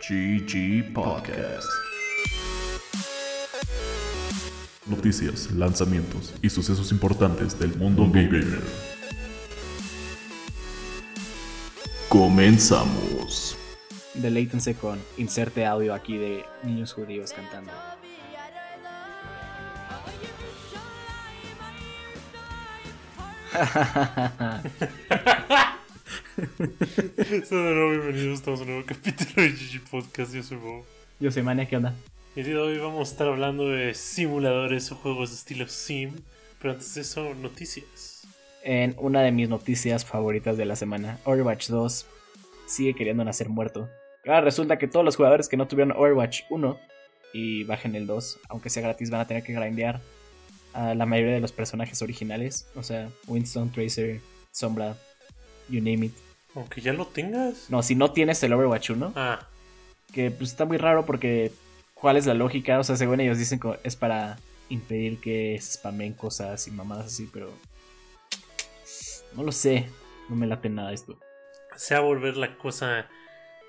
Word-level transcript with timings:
GG 0.00 0.92
Podcast. 0.92 1.66
Noticias, 4.86 5.50
lanzamientos 5.52 6.34
y 6.40 6.48
sucesos 6.48 6.92
importantes 6.92 7.58
del 7.58 7.76
mundo 7.76 8.06
gamer. 8.06 8.62
Comenzamos. 12.08 13.56
Deleítense 14.14 14.74
con 14.76 15.00
inserte 15.16 15.66
audio 15.66 15.92
aquí 15.92 16.16
de 16.16 16.44
niños 16.62 16.92
judíos 16.92 17.32
cantando. 17.32 17.72
bienvenidos 27.50 28.46
a 28.46 28.50
un 28.52 28.66
nuevo 28.66 28.84
capítulo 28.86 29.42
de 29.42 29.48
GG 29.48 29.90
Podcast. 29.90 30.32
Yo 30.32 30.42
soy 30.44 30.56
Bob. 30.56 30.84
Yo 31.18 31.32
soy 31.32 31.42
Mania, 31.42 31.66
¿qué 31.66 31.76
onda? 31.76 31.96
El 32.36 32.44
día 32.44 32.54
de 32.54 32.60
hoy 32.60 32.78
vamos 32.78 33.08
a 33.08 33.12
estar 33.12 33.26
hablando 33.26 33.68
de 33.68 33.92
simuladores 33.94 34.92
o 34.92 34.94
juegos 34.94 35.30
de 35.30 35.34
estilo 35.34 35.66
Sim. 35.66 36.12
Pero 36.60 36.74
antes 36.74 36.94
de 36.94 37.00
eso, 37.00 37.34
noticias. 37.34 38.28
En 38.62 38.94
una 38.98 39.22
de 39.22 39.32
mis 39.32 39.48
noticias 39.48 40.04
favoritas 40.04 40.56
de 40.56 40.64
la 40.64 40.76
semana, 40.76 41.18
Overwatch 41.24 41.70
2 41.70 42.06
sigue 42.66 42.94
queriendo 42.94 43.24
nacer 43.24 43.48
muerto. 43.48 43.88
Ahora 44.24 44.42
resulta 44.42 44.78
que 44.78 44.86
todos 44.86 45.04
los 45.04 45.16
jugadores 45.16 45.48
que 45.48 45.56
no 45.56 45.66
tuvieron 45.66 45.96
Overwatch 45.96 46.42
1 46.50 46.78
y 47.32 47.64
bajen 47.64 47.96
el 47.96 48.06
2, 48.06 48.38
aunque 48.48 48.70
sea 48.70 48.84
gratis, 48.84 49.10
van 49.10 49.22
a 49.22 49.26
tener 49.26 49.42
que 49.42 49.54
grindear 49.54 50.00
a 50.72 50.94
la 50.94 51.04
mayoría 51.04 51.34
de 51.34 51.40
los 51.40 51.50
personajes 51.50 52.00
originales. 52.00 52.68
O 52.76 52.84
sea, 52.84 53.08
Winston, 53.26 53.72
Tracer, 53.72 54.20
Sombra, 54.52 54.96
you 55.68 55.80
name 55.80 56.06
it. 56.06 56.27
Aunque 56.58 56.80
ya 56.80 56.92
lo 56.92 57.06
tengas. 57.06 57.70
No, 57.70 57.82
si 57.82 57.94
no 57.94 58.12
tienes 58.12 58.42
el 58.42 58.52
Overwatch 58.52 58.90
1, 58.90 59.12
Ah, 59.16 59.46
que 60.12 60.30
pues 60.30 60.50
está 60.50 60.64
muy 60.64 60.76
raro 60.78 61.04
porque 61.06 61.52
¿cuál 61.94 62.16
es 62.16 62.26
la 62.26 62.34
lógica? 62.34 62.78
O 62.78 62.84
sea, 62.84 62.96
según 62.96 63.20
ellos 63.20 63.38
dicen 63.38 63.58
que 63.60 63.78
es 63.84 63.96
para 63.96 64.38
impedir 64.68 65.20
que 65.20 65.58
se 65.60 65.72
spamen 65.72 66.12
cosas 66.14 66.66
y 66.68 66.70
mamadas 66.70 67.06
así, 67.06 67.28
pero 67.32 67.50
no 69.34 69.42
lo 69.42 69.52
sé, 69.52 69.88
no 70.28 70.36
me 70.36 70.46
late 70.46 70.68
nada 70.68 70.92
esto. 70.92 71.18
se 71.76 71.94
va 71.94 72.00
a 72.00 72.02
volver 72.04 72.36
la 72.36 72.56
cosa 72.56 73.06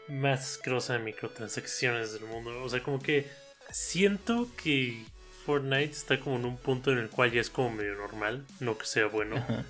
más 0.08 0.42
asquerosa 0.56 0.94
de 0.94 1.00
microtransacciones 1.00 2.14
del 2.14 2.26
mundo. 2.26 2.64
O 2.64 2.70
sea, 2.70 2.82
como 2.82 3.00
que 3.00 3.28
siento 3.70 4.48
que 4.62 5.04
Fortnite 5.46 5.92
está 5.92 6.20
como 6.20 6.38
en 6.38 6.46
un 6.46 6.58
punto 6.58 6.92
en 6.92 6.98
el 6.98 7.10
cual 7.10 7.32
ya 7.32 7.42
es 7.42 7.50
como 7.50 7.70
medio 7.72 7.96
normal. 7.96 8.46
No 8.60 8.78
que 8.78 8.86
sea 8.86 9.06
bueno. 9.08 9.36
Ajá. 9.38 9.64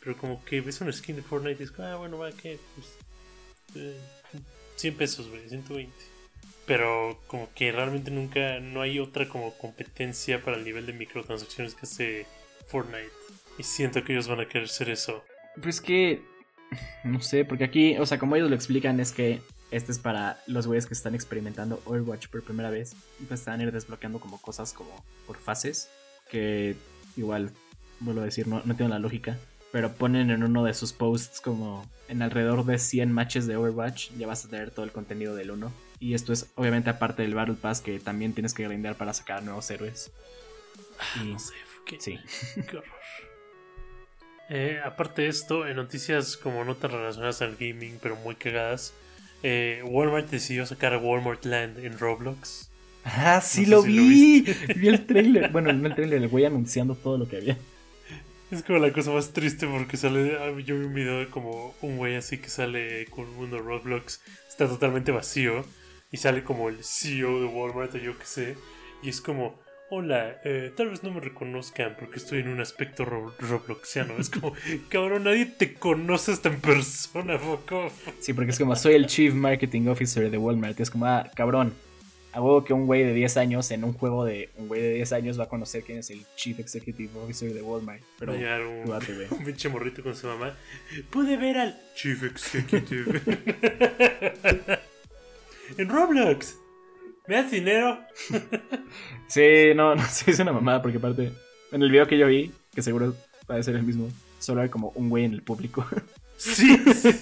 Pero 0.00 0.16
como 0.16 0.44
que 0.44 0.60
ves 0.60 0.80
una 0.80 0.92
skin 0.92 1.16
de 1.16 1.22
Fortnite 1.22 1.62
y 1.62 1.64
es 1.64 1.70
como, 1.70 1.88
ah, 1.88 1.96
bueno, 1.96 2.18
va, 2.18 2.32
que 2.32 2.58
pues, 2.74 2.88
eh, 3.76 4.00
100 4.76 4.96
pesos, 4.96 5.28
güey, 5.28 5.48
120. 5.48 5.92
Pero 6.66 7.20
como 7.26 7.52
que 7.54 7.72
realmente 7.72 8.10
nunca, 8.10 8.60
no 8.60 8.80
hay 8.80 8.98
otra 8.98 9.28
como 9.28 9.56
competencia 9.58 10.42
para 10.42 10.56
el 10.56 10.64
nivel 10.64 10.86
de 10.86 10.92
microtransacciones 10.92 11.74
que 11.74 11.82
hace 11.82 12.26
Fortnite. 12.66 13.10
Y 13.58 13.62
siento 13.62 14.04
que 14.04 14.12
ellos 14.12 14.28
van 14.28 14.40
a 14.40 14.48
querer 14.48 14.68
ser 14.68 14.88
eso. 14.88 15.24
Pues 15.60 15.80
que 15.80 16.22
no 17.04 17.20
sé, 17.20 17.44
porque 17.44 17.64
aquí, 17.64 17.96
o 17.98 18.06
sea, 18.06 18.18
como 18.18 18.36
ellos 18.36 18.50
lo 18.50 18.56
explican 18.56 19.00
es 19.00 19.12
que 19.12 19.40
este 19.70 19.92
es 19.92 19.98
para 19.98 20.40
los 20.46 20.66
güeyes 20.66 20.86
que 20.86 20.94
están 20.94 21.14
experimentando 21.14 21.80
Overwatch 21.84 22.28
por 22.28 22.42
primera 22.42 22.70
vez. 22.70 22.94
Y 23.20 23.24
pues 23.24 23.40
están 23.40 23.60
ir 23.60 23.72
desbloqueando 23.72 24.20
como 24.20 24.40
cosas 24.40 24.72
como 24.72 25.04
por 25.26 25.36
fases. 25.36 25.90
Que 26.30 26.76
igual, 27.16 27.50
vuelvo 28.00 28.22
a 28.22 28.24
decir, 28.24 28.46
no, 28.46 28.62
no 28.64 28.74
tienen 28.74 28.90
la 28.90 28.98
lógica. 28.98 29.38
Pero 29.72 29.92
ponen 29.92 30.30
en 30.30 30.42
uno 30.42 30.64
de 30.64 30.74
sus 30.74 30.92
posts 30.92 31.40
como 31.40 31.88
en 32.08 32.22
alrededor 32.22 32.64
de 32.64 32.78
100 32.78 33.12
matches 33.12 33.46
de 33.46 33.56
Overwatch. 33.56 34.10
Ya 34.18 34.26
vas 34.26 34.44
a 34.44 34.48
tener 34.48 34.70
todo 34.70 34.84
el 34.84 34.92
contenido 34.92 35.34
del 35.36 35.50
1. 35.52 35.72
Y 36.00 36.14
esto 36.14 36.32
es 36.32 36.46
obviamente 36.56 36.90
aparte 36.90 37.22
del 37.22 37.34
Battle 37.34 37.54
Pass 37.60 37.80
que 37.80 37.98
también 38.00 38.32
tienes 38.32 38.52
que 38.54 38.64
grindear 38.64 38.96
para 38.96 39.12
sacar 39.12 39.42
nuevos 39.42 39.70
héroes. 39.70 40.10
Y, 41.22 41.28
No 41.32 41.38
sé, 41.38 41.54
¿qué? 41.86 42.00
sí. 42.00 42.18
Qué 42.68 42.76
horror. 42.78 42.84
Eh, 44.48 44.80
aparte 44.84 45.22
de 45.22 45.28
esto, 45.28 45.66
en 45.68 45.76
noticias 45.76 46.36
como 46.36 46.64
no 46.64 46.74
tan 46.74 46.90
relacionadas 46.90 47.40
al 47.40 47.54
gaming, 47.54 47.98
pero 48.02 48.16
muy 48.16 48.34
cagadas, 48.34 48.92
eh, 49.44 49.80
Walmart 49.86 50.28
decidió 50.28 50.66
sacar 50.66 50.96
Walmart 50.96 51.44
Land 51.44 51.78
en 51.84 51.96
Roblox. 51.98 52.68
Ah, 53.04 53.40
sí 53.40 53.62
No 53.66 53.76
lo 53.76 53.82
vi. 53.82 54.42
vi 54.76 54.88
el 54.88 55.06
trailer. 55.06 55.50
Bueno, 55.52 55.72
no 55.72 55.86
el 55.86 55.94
trailer, 55.94 56.20
el 56.22 56.28
güey 56.28 56.44
anunciando 56.46 56.96
todo 56.96 57.16
lo 57.16 57.28
que 57.28 57.36
había. 57.36 57.56
Es 58.50 58.62
como 58.64 58.78
la 58.80 58.92
cosa 58.92 59.12
más 59.12 59.32
triste 59.32 59.66
porque 59.66 59.96
sale. 59.96 60.36
ah, 60.40 60.50
Yo 60.64 60.76
vi 60.78 60.84
un 60.86 60.94
video 60.94 61.18
de 61.20 61.28
como 61.28 61.74
un 61.82 61.96
güey 61.98 62.16
así 62.16 62.38
que 62.38 62.48
sale 62.48 63.06
con 63.06 63.26
un 63.28 63.36
mundo 63.36 63.60
Roblox, 63.60 64.20
está 64.48 64.66
totalmente 64.68 65.12
vacío 65.12 65.64
y 66.10 66.16
sale 66.16 66.42
como 66.42 66.68
el 66.68 66.82
CEO 66.82 67.40
de 67.40 67.46
Walmart 67.46 67.94
o 67.94 67.98
yo 67.98 68.18
que 68.18 68.24
sé, 68.26 68.56
y 69.02 69.08
es 69.10 69.20
como. 69.20 69.58
Hola, 69.92 70.36
eh, 70.44 70.72
tal 70.76 70.88
vez 70.90 71.02
no 71.02 71.10
me 71.10 71.18
reconozcan 71.18 71.96
porque 71.98 72.18
estoy 72.18 72.38
en 72.38 72.48
un 72.48 72.60
aspecto 72.60 73.04
ro- 73.04 73.34
robloxiano. 73.40 74.14
Es 74.20 74.30
como, 74.30 74.52
cabrón, 74.88 75.24
nadie 75.24 75.46
te 75.46 75.74
conoce 75.74 76.30
hasta 76.30 76.48
en 76.48 76.60
persona, 76.60 77.34
off. 77.34 77.92
Sí, 78.20 78.32
porque 78.32 78.52
es 78.52 78.58
como 78.60 78.76
soy 78.76 78.94
el 78.94 79.06
Chief 79.08 79.34
Marketing 79.34 79.88
Officer 79.88 80.30
de 80.30 80.38
Walmart. 80.38 80.78
Es 80.78 80.90
como, 80.92 81.06
ah, 81.06 81.28
cabrón. 81.34 81.74
A 82.32 82.40
huevo 82.40 82.64
que 82.64 82.72
un 82.72 82.86
güey 82.86 83.02
de 83.02 83.12
10 83.12 83.36
años 83.38 83.70
en 83.72 83.82
un 83.82 83.92
juego 83.92 84.24
de 84.24 84.50
un 84.56 84.68
güey 84.68 84.80
de 84.80 84.94
10 84.94 85.12
años 85.14 85.38
va 85.40 85.44
a 85.44 85.48
conocer 85.48 85.82
quién 85.82 85.98
es 85.98 86.10
el 86.10 86.24
Chief 86.36 86.58
Executive 86.60 87.10
Officer 87.18 87.52
de 87.52 87.60
Walmart. 87.60 88.02
Pero 88.18 88.34
llegar 88.34 88.64
un, 88.64 88.86
date, 88.86 89.28
pinche 89.44 89.68
morrito 89.68 90.02
con 90.02 90.14
su 90.14 90.28
mamá. 90.28 90.54
Pude 91.10 91.36
ver 91.36 91.58
al 91.58 91.80
Chief 91.96 92.22
Executive 92.22 93.20
en 95.78 95.88
Roblox. 95.88 96.56
¿Me 97.26 97.36
das 97.36 97.50
dinero? 97.50 97.98
Sí, 99.28 99.74
no, 99.76 99.94
no, 99.94 100.02
sí, 100.08 100.32
es 100.32 100.40
una 100.40 100.52
mamada 100.52 100.82
porque 100.82 100.98
aparte, 100.98 101.30
en 101.70 101.82
el 101.84 101.88
video 101.88 102.08
que 102.08 102.18
yo 102.18 102.26
vi, 102.26 102.50
que 102.74 102.82
seguro 102.82 103.14
va 103.48 103.54
a 103.54 103.62
ser 103.62 103.76
el 103.76 103.84
mismo, 103.84 104.08
solo 104.40 104.60
hay 104.60 104.68
como 104.68 104.88
un 104.96 105.08
güey 105.08 105.24
en 105.24 105.34
el 105.34 105.42
público. 105.42 105.86
Sí, 106.36 106.76
sí, 106.94 107.12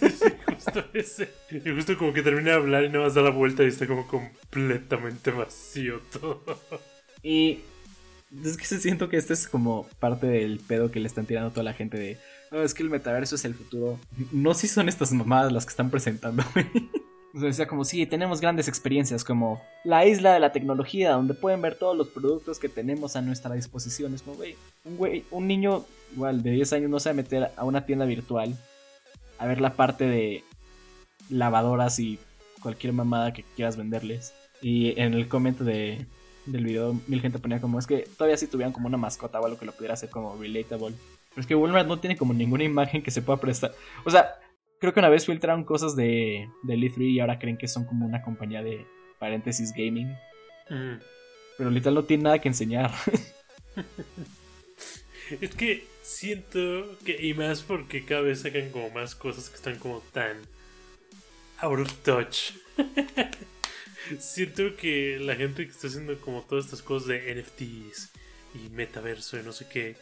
justo 0.64 0.84
ese. 0.94 1.30
Y 1.50 1.70
justo 1.70 1.96
como 1.96 2.12
que 2.12 2.22
termina 2.22 2.50
de 2.50 2.56
hablar 2.56 2.84
y 2.84 2.88
nada 2.88 3.04
más 3.04 3.14
da 3.14 3.22
la 3.22 3.30
vuelta 3.30 3.62
y 3.64 3.66
está 3.68 3.86
como 3.86 4.06
completamente 4.06 5.30
vacío 5.30 6.00
todo. 6.12 6.42
Y 7.22 7.60
es 8.44 8.56
que 8.56 8.64
se 8.64 8.80
siento 8.80 9.08
que 9.08 9.16
este 9.16 9.32
es 9.32 9.48
como 9.48 9.86
parte 9.98 10.26
del 10.26 10.60
pedo 10.60 10.90
que 10.90 11.00
le 11.00 11.06
están 11.06 11.26
tirando 11.26 11.48
a 11.48 11.52
toda 11.52 11.64
la 11.64 11.72
gente 11.72 11.98
de, 11.98 12.18
"Oh, 12.52 12.60
es 12.60 12.74
que 12.74 12.82
el 12.82 12.90
metaverso 12.90 13.34
es 13.36 13.44
el 13.44 13.54
futuro. 13.54 13.98
No 14.32 14.54
si 14.54 14.68
son 14.68 14.88
estas 14.88 15.12
mamadas 15.12 15.52
las 15.52 15.64
que 15.64 15.70
están 15.70 15.90
presentando. 15.90 16.42
O 17.34 17.38
sea, 17.40 17.48
decía 17.48 17.66
como, 17.68 17.84
sí, 17.84 18.06
tenemos 18.06 18.40
grandes 18.40 18.68
experiencias 18.68 19.22
como 19.22 19.60
la 19.84 20.06
isla 20.06 20.32
de 20.32 20.40
la 20.40 20.50
tecnología, 20.50 21.12
donde 21.12 21.34
pueden 21.34 21.60
ver 21.60 21.74
todos 21.74 21.94
los 21.94 22.08
productos 22.08 22.58
que 22.58 22.70
tenemos 22.70 23.16
a 23.16 23.20
nuestra 23.20 23.54
disposición. 23.54 24.14
Es 24.14 24.22
como, 24.22 24.38
güey, 24.38 24.56
un 24.86 24.96
güey, 24.96 25.24
un 25.30 25.46
niño 25.46 25.84
igual 26.14 26.42
de 26.42 26.52
10 26.52 26.72
años 26.72 26.90
no 26.90 26.98
se 26.98 27.10
va 27.10 27.12
a 27.12 27.16
meter 27.16 27.50
a 27.54 27.64
una 27.64 27.84
tienda 27.84 28.06
virtual 28.06 28.56
a 29.38 29.46
ver 29.46 29.60
la 29.60 29.74
parte 29.74 30.04
de 30.04 30.42
lavadoras 31.30 31.98
y 31.98 32.18
cualquier 32.60 32.92
mamada 32.92 33.32
que 33.32 33.44
quieras 33.56 33.76
venderles. 33.76 34.34
Y 34.60 34.98
en 35.00 35.14
el 35.14 35.28
comentario 35.28 35.72
de, 35.72 36.06
del 36.46 36.64
video, 36.64 37.00
mil 37.06 37.20
gente 37.20 37.38
ponía 37.38 37.60
como, 37.60 37.78
es 37.78 37.86
que 37.86 38.08
todavía 38.16 38.36
si 38.36 38.46
tuvieran 38.46 38.72
como 38.72 38.88
una 38.88 38.96
mascota 38.96 39.40
o 39.40 39.44
algo 39.44 39.58
que 39.58 39.66
lo 39.66 39.72
pudiera 39.72 39.94
hacer 39.94 40.10
como 40.10 40.36
relatable. 40.36 40.96
Pero 41.30 41.40
es 41.40 41.46
que 41.46 41.54
Walmart 41.54 41.86
no 41.86 42.00
tiene 42.00 42.16
como 42.16 42.32
ninguna 42.32 42.64
imagen 42.64 43.02
que 43.02 43.10
se 43.10 43.22
pueda 43.22 43.40
prestar. 43.40 43.72
O 44.04 44.10
sea, 44.10 44.34
creo 44.80 44.92
que 44.92 45.00
una 45.00 45.08
vez 45.08 45.26
filtraron 45.26 45.64
cosas 45.64 45.94
de, 45.94 46.48
del 46.62 46.82
E3 46.82 47.10
y 47.10 47.20
ahora 47.20 47.38
creen 47.38 47.58
que 47.58 47.68
son 47.68 47.84
como 47.84 48.06
una 48.06 48.22
compañía 48.22 48.62
de 48.62 48.86
paréntesis 49.18 49.72
gaming. 49.72 50.08
Mm. 50.68 50.98
Pero 51.56 51.70
literal 51.70 51.94
no 51.94 52.04
tiene 52.04 52.24
nada 52.24 52.38
que 52.38 52.48
enseñar. 52.48 52.90
Es 55.42 55.54
que 55.54 55.86
siento 56.02 56.96
que, 57.04 57.22
y 57.22 57.34
más 57.34 57.60
porque 57.62 58.02
cada 58.04 58.22
vez 58.22 58.40
sacan 58.40 58.70
como 58.70 58.88
más 58.90 59.14
cosas 59.14 59.50
que 59.50 59.56
están 59.56 59.78
como 59.78 60.00
tan 60.12 60.38
out 61.60 61.78
of 61.78 61.92
touch. 62.02 62.52
siento 64.18 64.76
que 64.76 65.18
la 65.18 65.34
gente 65.34 65.64
que 65.64 65.72
está 65.72 65.88
haciendo 65.88 66.18
como 66.20 66.42
todas 66.42 66.66
estas 66.66 66.82
cosas 66.82 67.08
de 67.08 67.34
NFTs 67.34 68.10
y 68.54 68.68
metaverso 68.70 69.38
y 69.38 69.42
no 69.42 69.52
sé 69.52 69.68
qué, 69.68 69.96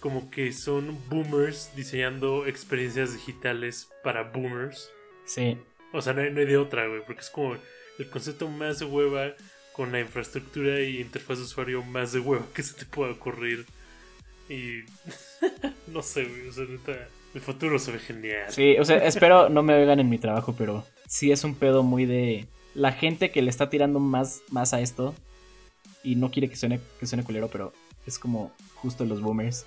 como 0.00 0.30
que 0.30 0.52
son 0.52 0.98
boomers 1.08 1.74
diseñando 1.74 2.46
experiencias 2.46 3.14
digitales 3.14 3.88
para 4.02 4.22
boomers. 4.22 4.90
sí. 5.24 5.56
O 5.92 6.02
sea, 6.02 6.12
no 6.12 6.22
hay, 6.22 6.32
no 6.32 6.40
hay 6.40 6.46
de 6.46 6.56
otra, 6.56 6.88
güey, 6.88 7.04
porque 7.06 7.20
es 7.20 7.30
como 7.30 7.56
el 8.00 8.10
concepto 8.10 8.48
más 8.48 8.80
de 8.80 8.84
hueva 8.84 9.32
con 9.72 9.92
la 9.92 10.00
infraestructura 10.00 10.80
y 10.80 11.00
interfaz 11.00 11.38
de 11.38 11.44
usuario 11.44 11.84
más 11.84 12.12
de 12.12 12.18
hueva 12.18 12.44
que 12.52 12.64
se 12.64 12.74
te 12.74 12.84
pueda 12.84 13.12
ocurrir. 13.12 13.64
Y 14.48 14.80
no 15.86 16.02
sé, 16.02 16.24
güey, 16.24 16.48
o 16.48 16.52
sea, 16.52 16.64
neta, 16.64 17.08
el 17.34 17.40
futuro 17.40 17.78
se 17.78 17.92
ve 17.92 17.98
genial. 17.98 18.46
Sí, 18.48 18.76
o 18.78 18.84
sea, 18.84 18.98
espero 18.98 19.48
no 19.48 19.62
me 19.62 19.74
oigan 19.74 20.00
en 20.00 20.08
mi 20.08 20.18
trabajo, 20.18 20.54
pero 20.56 20.84
sí 21.06 21.32
es 21.32 21.44
un 21.44 21.54
pedo 21.54 21.82
muy 21.82 22.06
de 22.06 22.46
la 22.74 22.92
gente 22.92 23.30
que 23.30 23.42
le 23.42 23.50
está 23.50 23.70
tirando 23.70 23.98
más, 24.00 24.42
más 24.50 24.72
a 24.72 24.80
esto 24.80 25.14
y 26.02 26.16
no 26.16 26.30
quiere 26.30 26.48
que 26.48 26.56
suene, 26.56 26.80
que 26.98 27.06
suene 27.06 27.24
culero, 27.24 27.48
pero 27.48 27.72
es 28.06 28.18
como 28.18 28.52
justo 28.74 29.04
los 29.04 29.20
boomers 29.20 29.66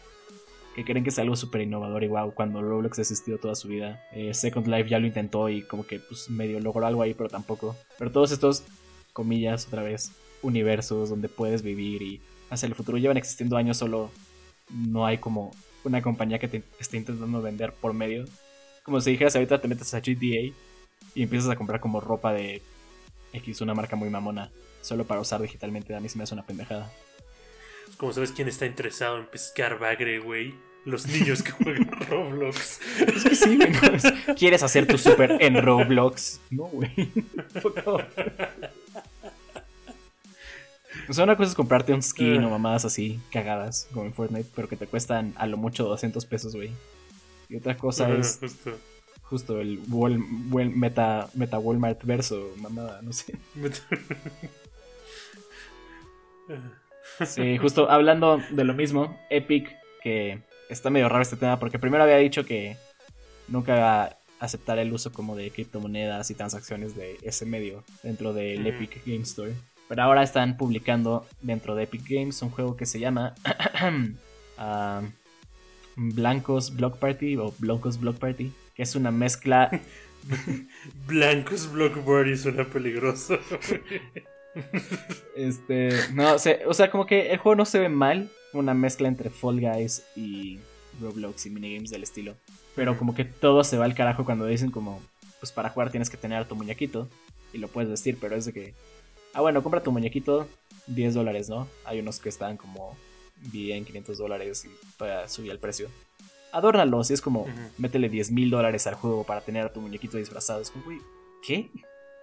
que 0.78 0.86
creen 0.86 1.04
que 1.04 1.10
es 1.10 1.18
algo 1.18 1.36
súper 1.36 1.62
innovador 1.62 2.04
y 2.04 2.08
wow, 2.08 2.36
cuando 2.36 2.62
Roblox 2.62 3.00
ha 3.00 3.02
existido 3.02 3.40
toda 3.40 3.56
su 3.56 3.68
vida. 3.68 4.04
Eh, 4.14 4.36
Second 4.36 4.68
Life 4.68 4.88
ya 4.88 5.00
lo 5.00 5.08
intentó 5.08 5.50
y 5.50 5.64
como 5.64 5.88
que 5.88 6.00
pues 6.00 6.30
medio 6.30 6.60
logró 6.60 6.86
algo 6.86 7.02
ahí, 7.02 7.16
pero 7.16 7.30
tampoco. 7.30 7.75
Pero 7.98 8.12
todos 8.12 8.31
estos, 8.31 8.64
comillas, 9.12 9.66
otra 9.66 9.81
vez, 9.81 10.12
universos 10.44 11.10
donde 11.10 11.30
puedes 11.30 11.64
vivir 11.64 12.04
y 12.04 12.22
hacia 12.52 12.68
el 12.68 12.75
futuro 12.75 13.00
llevan 13.00 13.18
existiendo 13.18 13.58
años, 13.58 13.78
solo 13.78 14.12
no 14.69 15.08
hay 15.08 15.18
como 15.18 15.52
una 15.88 16.01
compañía 16.01 16.39
que 16.39 16.48
te 16.48 16.63
esté 16.80 16.98
intentando 16.98 17.42
vender 17.42 17.74
por 17.74 17.94
medio. 17.94 18.25
Como 18.84 19.01
si 19.01 19.12
dijeras 19.12 19.36
ahorita 19.36 19.60
te 19.60 19.68
metes 19.68 19.94
a 19.94 20.00
GTA 20.00 20.54
y 21.16 21.24
empiezas 21.24 21.50
a 21.50 21.56
comprar 21.56 21.80
como 21.80 22.00
ropa 22.00 22.34
de 22.34 22.62
X, 23.34 23.62
una 23.62 23.74
marca 23.74 23.95
muy 23.95 24.10
mamona, 24.10 24.51
solo 24.81 25.06
para 25.06 25.22
usar 25.22 25.42
digitalmente. 25.42 25.95
A 25.95 26.00
mí 26.00 26.10
se 26.10 26.18
me 26.18 26.24
hace 26.24 26.34
una 26.34 26.45
pendejada. 26.45 26.92
Como 27.98 28.13
sabes 28.13 28.31
quién 28.31 28.48
está 28.48 28.66
interesado 28.66 29.18
en 29.18 29.25
pescar 29.25 29.80
bagre, 29.80 30.19
güey. 30.19 30.54
Los 30.86 31.07
niños 31.07 31.44
que 31.44 31.51
juegan 31.63 31.90
Roblox. 32.07 32.80
Es 33.00 33.24
que 33.24 33.36
sí, 33.36 33.57
güey. 33.57 33.72
no, 33.72 34.36
¿Quieres 34.36 34.63
hacer 34.63 34.88
tu 34.88 34.98
super 34.98 35.38
en 35.42 35.62
Roblox? 35.62 36.40
No, 36.50 36.63
güey. 36.66 36.92
O 41.09 41.13
sea, 41.13 41.24
una 41.24 41.36
cosa 41.38 41.50
es 41.50 41.56
comprarte 41.56 41.94
un 41.94 42.01
skin 42.04 42.44
o 42.44 42.50
mamadas 42.50 42.86
así, 42.86 43.19
cagadas, 43.31 43.88
como 43.94 44.06
en 44.06 44.13
Fortnite, 44.13 44.50
pero 44.56 44.68
que 44.68 44.75
te 44.75 44.88
cuestan 44.88 45.33
a 45.38 45.45
lo 45.48 45.57
mucho 45.57 45.86
200 45.86 46.25
pesos, 46.25 46.56
güey. 46.56 46.71
Y 47.50 47.56
otra 47.56 47.77
cosa 47.77 48.09
es 48.09 48.38
justo. 48.42 48.77
justo 49.21 49.62
el 49.62 49.81
Wal- 49.88 50.21
Wal- 50.50 50.74
meta, 50.75 51.30
meta 51.33 51.59
Walmart 51.59 52.04
verso, 52.04 52.51
mamada, 52.57 53.01
no 53.01 53.13
sé. 53.13 53.36
Sí, 57.25 57.57
justo 57.57 57.89
hablando 57.89 58.39
de 58.51 58.63
lo 58.63 58.74
mismo, 58.74 59.18
Epic, 59.30 59.69
que 60.04 60.42
está 60.69 60.89
medio 60.89 61.09
raro 61.09 61.21
este 61.21 61.36
tema, 61.38 61.59
porque 61.59 61.80
primero 61.80 62.04
había 62.04 62.18
dicho 62.18 62.45
que 62.45 62.77
nunca 63.48 64.18
aceptar 64.39 64.77
el 64.77 64.94
uso 64.94 65.12
como 65.12 65.36
de 65.36 65.50
criptomonedas 65.51 66.30
y 66.30 66.36
transacciones 66.36 66.95
de 66.95 67.18
ese 67.24 67.45
medio 67.45 67.83
dentro 68.04 68.33
del. 68.33 68.68
Epic 68.68 69.04
Game 69.06 69.24
Store. 69.24 69.54
Pero 69.88 70.04
ahora 70.04 70.24
están 70.24 70.57
publicando 70.57 71.25
dentro 71.42 71.75
de 71.75 71.84
Epic 71.84 72.04
Games 72.07 72.42
un 72.42 72.50
juego 72.50 72.75
que 72.75 72.86
se 72.86 73.00
llama 73.00 73.36
ah, 74.57 75.01
Blancos 75.95 76.75
Block 76.75 76.98
Party 76.98 77.38
o 77.38 77.54
Blancos 77.57 78.00
Block 78.00 78.18
Party, 78.18 78.51
que 78.75 78.84
es 78.84 78.95
una 78.95 79.12
mezcla 79.12 79.72
Blancos 81.07 81.72
Block 81.72 81.98
Party 82.00 82.38
suena 82.38 82.66
peligroso. 82.66 83.38
Este, 85.36 85.90
no, 86.13 86.40
sé, 86.40 86.62
o 86.66 86.74
sea, 86.74 86.90
como 86.90 87.06
que 87.06 87.31
el 87.31 87.38
juego 87.38 87.56
no 87.56 87.66
se 87.66 87.78
ve 87.78 87.90
mal, 87.90 88.31
una 88.54 88.74
mezcla 88.74 89.07
entre 89.07 89.30
Fall 89.30 89.62
Guys 89.62 90.04
y 90.16 90.60
Roblox 91.00 91.45
y 91.45 91.50
minigames 91.51 91.92
del 91.92 92.01
estilo. 92.01 92.36
Pero 92.75 92.98
como 92.98 93.13
que 93.13 93.24
todo 93.24 93.63
se 93.63 93.78
va 93.78 93.86
al 93.86 93.94
carajo 93.94 94.25
cuando 94.25 94.45
dicen 94.45 94.72
como, 94.72 95.00
pues 95.40 95.51
para 95.51 95.69
jugar 95.69 95.92
tienes 95.92 96.10
que 96.10 96.18
tener 96.18 96.40
a 96.40 96.48
tu 96.48 96.56
muñequito 96.56 97.07
y 97.54 97.60
lo 97.60 97.68
puedes 97.68 97.90
vestir, 97.90 98.18
pero 98.19 98.36
es 98.36 98.45
de 98.45 98.54
que, 98.54 98.74
ah 99.38 99.42
bueno, 99.42 99.62
compra 99.62 99.84
tu 99.84 99.92
muñequito, 99.92 100.48
10 100.88 101.13
dólares, 101.13 101.48
¿no? 101.48 101.68
Hay 101.86 102.00
unos 102.00 102.19
que 102.19 102.28
están 102.28 102.57
como 102.57 102.98
bien 103.36 103.86
500 103.86 104.18
dólares 104.18 104.66
y 104.66 104.69
todavía 104.98 105.28
subía 105.30 105.51
el 105.51 105.60
precio. 105.60 105.89
Adórnalos 106.51 107.12
y 107.12 107.13
es 107.13 107.22
como, 107.22 107.42
Ujú. 107.42 107.51
métele 107.78 108.10
10 108.10 108.31
mil 108.31 108.50
dólares 108.50 108.88
al 108.88 108.95
juego 108.95 109.24
para 109.25 109.42
tener 109.42 109.63
a 109.63 109.72
tu 109.72 109.80
muñequito 109.80 110.18
disfrazado. 110.18 110.60
Es 110.60 110.72
como, 110.72 110.86
güey, 110.86 110.98
¿qué? 111.45 111.69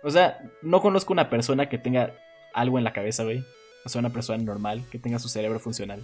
O 0.02 0.10
sea, 0.10 0.40
no 0.60 0.82
conozco 0.82 1.12
una 1.12 1.30
persona 1.30 1.68
que 1.68 1.78
tenga 1.78 2.12
algo 2.52 2.78
en 2.78 2.84
la 2.84 2.92
cabeza, 2.92 3.22
güey. 3.22 3.44
O 3.84 3.88
sea, 3.88 4.00
una 4.00 4.10
persona 4.12 4.42
normal 4.42 4.84
que 4.90 4.98
tenga 4.98 5.20
su 5.20 5.28
cerebro 5.28 5.60
funcional. 5.60 6.02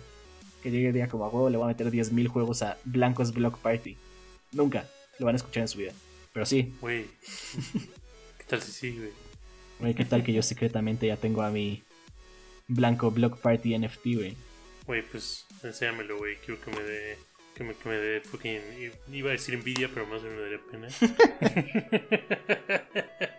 Que 0.63 0.71
llegue 0.71 0.91
y 0.91 0.93
diga 0.93 1.09
como 1.09 1.25
a 1.25 1.29
huevo, 1.29 1.51
le 1.51 1.57
voy 1.57 1.65
a 1.65 1.69
meter 1.69 1.91
10.000 1.91 2.29
juegos 2.29 2.63
a 2.63 2.79
Blancos 2.85 3.33
Block 3.35 3.59
Party. 3.59 3.97
Nunca 4.53 4.85
lo 5.19 5.27
van 5.27 5.35
a 5.35 5.39
escuchar 5.39 5.63
en 5.63 5.69
su 5.69 5.79
vida. 5.79 5.93
Pero 6.33 6.47
sí, 6.47 6.73
Güey. 6.81 7.07
¿Qué 8.39 8.45
tal 8.47 8.63
si 8.63 8.71
sí, 8.71 8.97
güey? 8.97 9.30
Güey, 9.81 9.95
¿qué 9.95 10.05
tal 10.05 10.23
que 10.23 10.33
yo 10.33 10.43
secretamente 10.43 11.07
ya 11.07 11.17
tengo 11.17 11.43
a 11.43 11.51
mi 11.51 11.83
Blanco 12.69 13.11
Block 13.11 13.41
Party 13.41 13.77
NFT, 13.79 14.05
güey? 14.15 14.37
Güey, 14.87 15.03
pues 15.03 15.47
enséñamelo, 15.63 16.19
güey. 16.19 16.37
Quiero 16.37 16.61
que 16.61 16.71
me 16.71 16.83
dé. 16.83 17.19
Que 17.55 17.65
me, 17.65 17.75
que 17.75 17.89
me 17.89 17.97
dé 17.97 18.21
fucking. 18.21 18.61
Iba 19.13 19.31
a 19.31 19.33
decir 19.33 19.55
envidia, 19.55 19.89
pero 19.93 20.07
más 20.07 20.23
bien 20.23 20.37
me 20.37 20.43
daría 20.43 20.61
pena. 20.71 20.89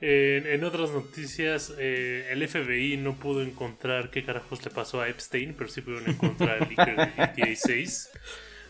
en, 0.00 0.46
en 0.46 0.64
otras 0.64 0.90
noticias, 0.90 1.72
eh, 1.78 2.28
el 2.30 2.46
FBI 2.46 2.96
no 2.96 3.14
pudo 3.14 3.42
encontrar 3.42 4.10
qué 4.10 4.24
carajos 4.24 4.64
le 4.64 4.70
pasó 4.70 5.00
a 5.00 5.08
Epstein, 5.08 5.54
pero 5.54 5.70
sí 5.70 5.82
pudieron 5.82 6.10
encontrar 6.10 6.62
el 6.62 6.68
leaker 6.68 6.96
de 6.96 7.06
GTA 7.06 7.56
6. 7.56 8.10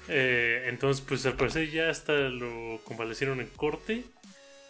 Eh, 0.09 0.67
entonces, 0.69 1.05
pues 1.07 1.27
al 1.27 1.35
parecer 1.35 1.71
ya 1.71 1.91
hasta 1.91 2.13
lo 2.13 2.81
convalecieron 2.85 3.41
en 3.41 3.49
corte. 3.49 4.05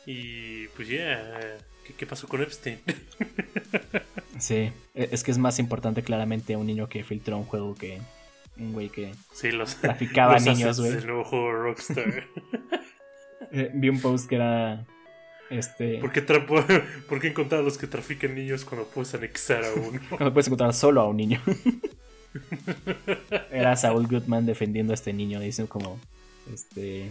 Y 0.06 0.68
pues 0.68 0.88
ya, 0.88 1.58
¿qué, 1.86 1.94
qué 1.94 2.06
pasó 2.06 2.28
con 2.28 2.42
Epstein? 2.42 2.80
Sí, 4.38 4.70
e- 4.94 5.08
es 5.12 5.24
que 5.24 5.30
es 5.30 5.38
más 5.38 5.58
importante 5.58 6.02
claramente 6.02 6.56
un 6.56 6.66
niño 6.66 6.88
que 6.88 7.02
filtró 7.04 7.38
un 7.38 7.44
juego 7.44 7.74
que 7.74 8.00
un 8.58 8.72
güey 8.72 8.88
que 8.88 9.14
sí, 9.32 9.50
los, 9.50 9.76
traficaba 9.76 10.34
los 10.34 10.44
niños, 10.44 10.78
güey. 10.78 10.92
del 10.92 11.06
nuevo 11.06 11.24
juego 11.24 11.52
Rockstar. 11.52 12.24
Eh, 13.52 13.70
vi 13.74 13.88
un 13.88 14.00
post 14.00 14.28
que 14.28 14.34
era 14.34 14.84
este 15.50 15.98
¿Por 15.98 16.10
qué, 16.10 16.20
¿Por 17.08 17.20
qué 17.20 17.28
encontrar 17.28 17.60
a 17.60 17.64
los 17.64 17.78
que 17.78 17.86
trafican 17.86 18.34
niños 18.34 18.64
cuando 18.64 18.88
puedes 18.88 19.14
anexar 19.14 19.64
a 19.64 19.72
uno? 19.72 20.00
cuando 20.08 20.32
puedes 20.32 20.48
encontrar 20.48 20.74
solo 20.74 21.00
a 21.00 21.08
un 21.08 21.16
niño. 21.16 21.40
Era 23.52 23.76
Saul 23.76 24.08
Goodman 24.08 24.46
defendiendo 24.46 24.92
a 24.92 24.94
este 24.94 25.12
niño, 25.12 25.38
dicen 25.38 25.68
como 25.68 26.00
este 26.52 27.08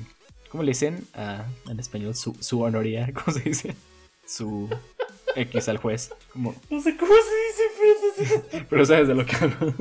¿cómo 0.50 0.64
le 0.64 0.72
dicen? 0.72 1.08
Ah, 1.14 1.46
en 1.70 1.80
español 1.80 2.16
su, 2.16 2.36
su 2.42 2.62
honoría, 2.62 3.10
¿cómo 3.14 3.38
se 3.38 3.44
dice? 3.44 3.76
Su 4.26 4.70
X 5.36 5.68
al 5.70 5.78
juez, 5.78 6.12
como 6.32 6.56
No 6.70 6.82
sé 6.82 6.96
cómo 6.98 7.14
se 7.14 8.24
dice, 8.24 8.44
pero 8.52 8.66
pero 8.70 8.86
sabes 8.86 9.08
de 9.08 9.16
lo 9.16 9.26
que 9.26 9.36
hablo. 9.36 9.74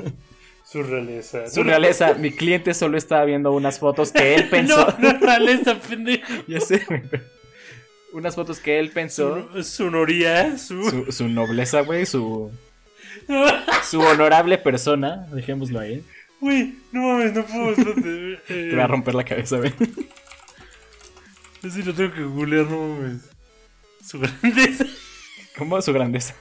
Su 0.63 0.81
realeza. 0.83 1.47
Su 1.49 1.63
realeza, 1.63 2.15
mi 2.15 2.31
cliente 2.31 2.73
solo 2.73 2.97
estaba 2.97 3.23
viendo 3.25 3.51
unas 3.51 3.79
fotos 3.79 4.11
que 4.11 4.35
él 4.35 4.49
pensó. 4.51 4.87
No, 4.99 5.13
no, 5.13 5.19
realeza, 5.19 5.79
pendejo. 5.79 6.33
Ya 6.47 6.59
sé, 6.59 6.85
Unas 8.13 8.35
fotos 8.35 8.59
que 8.59 8.79
él 8.79 8.89
pensó. 8.91 9.47
Su, 9.53 9.63
su 9.63 9.85
honoría, 9.85 10.57
su... 10.57 10.83
Su, 10.89 11.11
su 11.11 11.27
nobleza, 11.27 11.81
güey, 11.81 12.05
su, 12.05 12.51
su 13.83 13.99
honorable 13.99 14.57
persona, 14.57 15.27
dejémoslo 15.31 15.79
ahí. 15.79 16.03
Güey, 16.41 16.75
no 16.91 17.01
mames, 17.01 17.33
no 17.33 17.45
puedo. 17.45 17.75
Te 18.47 18.75
va 18.75 18.83
a 18.83 18.87
romper 18.87 19.15
la 19.15 19.23
cabeza, 19.23 19.57
güey. 19.57 19.73
Sí, 21.71 21.83
lo 21.83 21.93
tengo 21.93 22.13
que 22.13 22.23
googlear, 22.23 22.65
no 22.65 22.87
mames. 22.87 23.21
Su 24.05 24.19
grandeza. 24.19 24.85
¿Cómo 25.57 25.81
su 25.81 25.91
grandeza? 25.91 26.35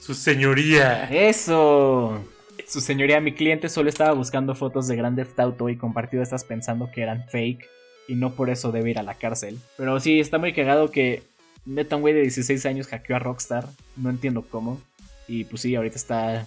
Su 0.00 0.14
señoría. 0.14 1.04
Eso. 1.04 2.20
Su 2.66 2.80
señoría, 2.80 3.20
mi 3.20 3.32
cliente 3.32 3.68
solo 3.68 3.88
estaba 3.88 4.12
buscando 4.12 4.56
fotos 4.56 4.88
de 4.88 4.96
Grand 4.96 5.16
Theft 5.16 5.38
Auto 5.38 5.68
y 5.68 5.76
compartió 5.76 6.20
estas 6.20 6.42
pensando 6.42 6.90
que 6.90 7.02
eran 7.02 7.28
fake 7.28 7.68
y 8.08 8.16
no 8.16 8.32
por 8.32 8.50
eso 8.50 8.72
debe 8.72 8.90
ir 8.90 8.98
a 8.98 9.04
la 9.04 9.14
cárcel. 9.14 9.58
Pero 9.76 10.00
sí, 10.00 10.18
está 10.18 10.38
muy 10.38 10.52
cagado 10.52 10.90
que 10.90 11.22
neta 11.64 11.94
un 11.94 12.02
güey 12.02 12.12
de 12.12 12.22
16 12.22 12.66
años 12.66 12.88
hackeó 12.88 13.14
a 13.14 13.20
Rockstar. 13.20 13.68
No 13.94 14.10
entiendo 14.10 14.42
cómo. 14.42 14.80
Y 15.28 15.44
pues 15.44 15.62
sí, 15.62 15.76
ahorita 15.76 15.96
está... 15.96 16.46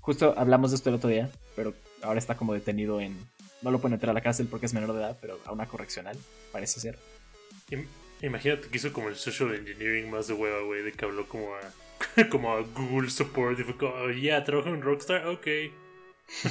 Justo 0.00 0.34
hablamos 0.36 0.70
de 0.70 0.76
esto 0.76 0.90
el 0.90 0.96
otro 0.96 1.10
día, 1.10 1.28
pero 1.56 1.74
ahora 2.02 2.18
está 2.18 2.36
como 2.36 2.54
detenido 2.54 3.00
en... 3.00 3.16
No 3.62 3.72
lo 3.72 3.80
pueden 3.80 3.94
entrar 3.94 4.10
a 4.10 4.14
la 4.14 4.20
cárcel 4.20 4.46
porque 4.48 4.66
es 4.66 4.74
menor 4.74 4.92
de 4.92 5.00
edad, 5.00 5.18
pero 5.20 5.40
a 5.44 5.50
una 5.50 5.66
correccional, 5.66 6.16
parece 6.52 6.78
ser. 6.78 6.98
Im- 8.20 8.26
Imagínate 8.26 8.68
que 8.68 8.76
hizo 8.76 8.92
como 8.92 9.08
el 9.08 9.16
social 9.16 9.54
engineering 9.54 10.10
más 10.10 10.26
de 10.28 10.34
hueva, 10.34 10.60
güey, 10.62 10.82
de 10.82 10.92
que 10.92 11.04
habló 11.04 11.26
como 11.28 11.48
a, 11.54 12.24
como 12.30 12.52
a 12.52 12.60
Google 12.62 13.10
Support 13.10 13.58
y 13.60 13.64
fue 13.64 13.76
como, 13.76 13.92
oh, 13.94 14.10
ya, 14.10 14.42
trabajo 14.44 14.68
en 14.70 14.82
Rockstar, 14.82 15.26
ok. 15.26 15.46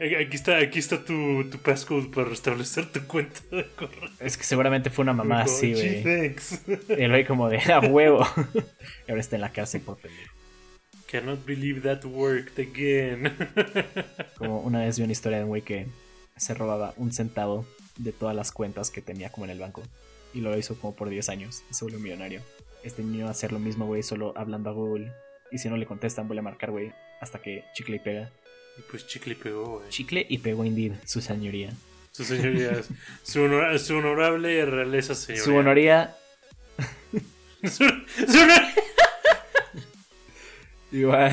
aquí 0.00 0.36
está, 0.36 0.58
aquí 0.58 0.78
está 0.78 1.04
tu, 1.04 1.48
tu 1.50 1.58
passcode 1.58 2.08
para 2.08 2.28
restablecer 2.28 2.90
tu 2.92 3.00
cuenta 3.06 3.40
de 3.50 3.66
correo. 3.76 4.08
Es 4.20 4.36
que 4.36 4.44
seguramente 4.44 4.88
fue 4.90 5.02
una 5.02 5.12
mamá 5.12 5.44
Como, 5.44 5.56
así, 5.56 5.74
"Gee, 5.74 6.02
güey. 6.02 6.28
thanks. 6.28 6.60
El 6.88 7.10
güey 7.10 7.24
como 7.26 7.48
de 7.48 7.58
a 7.72 7.80
huevo. 7.80 8.24
y 9.06 9.10
ahora 9.10 9.20
está 9.20 9.36
en 9.36 9.42
la 9.42 9.52
cárcel 9.52 9.80
por 9.80 9.98
pendejo. 9.98 10.32
Cannot 11.10 11.44
believe 11.44 11.80
that 11.80 12.04
worked 12.04 12.56
again. 12.60 13.32
Como 14.38 14.60
una 14.60 14.78
vez 14.80 14.96
vi 14.96 15.02
una 15.04 15.12
historia 15.12 15.38
de 15.38 15.44
un 15.44 15.48
güey 15.50 15.62
que 15.62 15.86
se 16.36 16.54
robaba 16.54 16.94
un 16.96 17.12
centavo 17.12 17.66
de 17.96 18.12
todas 18.12 18.36
las 18.36 18.52
cuentas 18.52 18.90
que 18.92 19.02
tenía 19.02 19.30
como 19.30 19.44
en 19.46 19.50
el 19.50 19.58
banco. 19.58 19.82
Y 20.32 20.40
lo 20.40 20.56
hizo 20.56 20.76
como 20.78 20.94
por 20.94 21.08
10 21.08 21.28
años 21.28 21.62
y 21.70 21.74
se 21.74 21.84
volvió 21.84 21.98
millonario. 21.98 22.42
Este 22.84 23.02
niño 23.02 23.24
va 23.24 23.28
a 23.30 23.32
hacer 23.32 23.52
lo 23.52 23.58
mismo, 23.58 23.86
güey, 23.86 24.02
solo 24.02 24.32
hablando 24.36 24.70
a 24.70 24.72
Google. 24.72 25.12
Y 25.50 25.58
si 25.58 25.68
no 25.68 25.76
le 25.76 25.86
contestan, 25.86 26.28
vuelve 26.28 26.40
a 26.40 26.42
marcar, 26.44 26.70
güey, 26.70 26.92
hasta 27.20 27.40
que 27.42 27.64
chicle 27.74 27.96
y 27.96 27.98
pega. 27.98 28.30
y 28.78 28.82
pues 28.90 29.06
chicle 29.06 29.32
y 29.32 29.36
pegó, 29.36 29.78
güey. 29.78 29.88
Chicle 29.90 30.24
y 30.28 30.38
pegó 30.38 30.64
indeed, 30.64 30.92
su 31.04 31.20
señoría. 31.20 31.72
Su 32.12 32.24
señoría, 32.24 32.80
su, 33.22 33.40
honor- 33.42 33.78
su 33.78 33.96
honorable 33.96 34.64
realeza 34.66 35.14
señoría. 35.14 35.44
Su 35.44 35.54
honoría, 35.56 36.16
Su, 37.62 37.84
su 38.28 38.38
honor- 38.40 38.62
igual. 40.92 41.32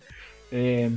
eh, 0.50 0.90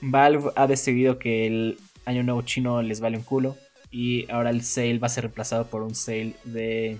Valve 0.00 0.50
ha 0.54 0.66
decidido 0.66 1.18
que 1.18 1.46
el 1.46 1.78
Año 2.04 2.22
Nuevo 2.22 2.42
Chino 2.42 2.82
les 2.82 3.00
vale 3.00 3.16
un 3.16 3.24
culo. 3.24 3.56
Y 3.90 4.30
ahora 4.30 4.50
el 4.50 4.62
sale 4.62 4.98
va 4.98 5.06
a 5.06 5.10
ser 5.10 5.24
reemplazado 5.24 5.66
por 5.66 5.82
un 5.82 5.94
sale 5.94 6.34
de 6.44 6.98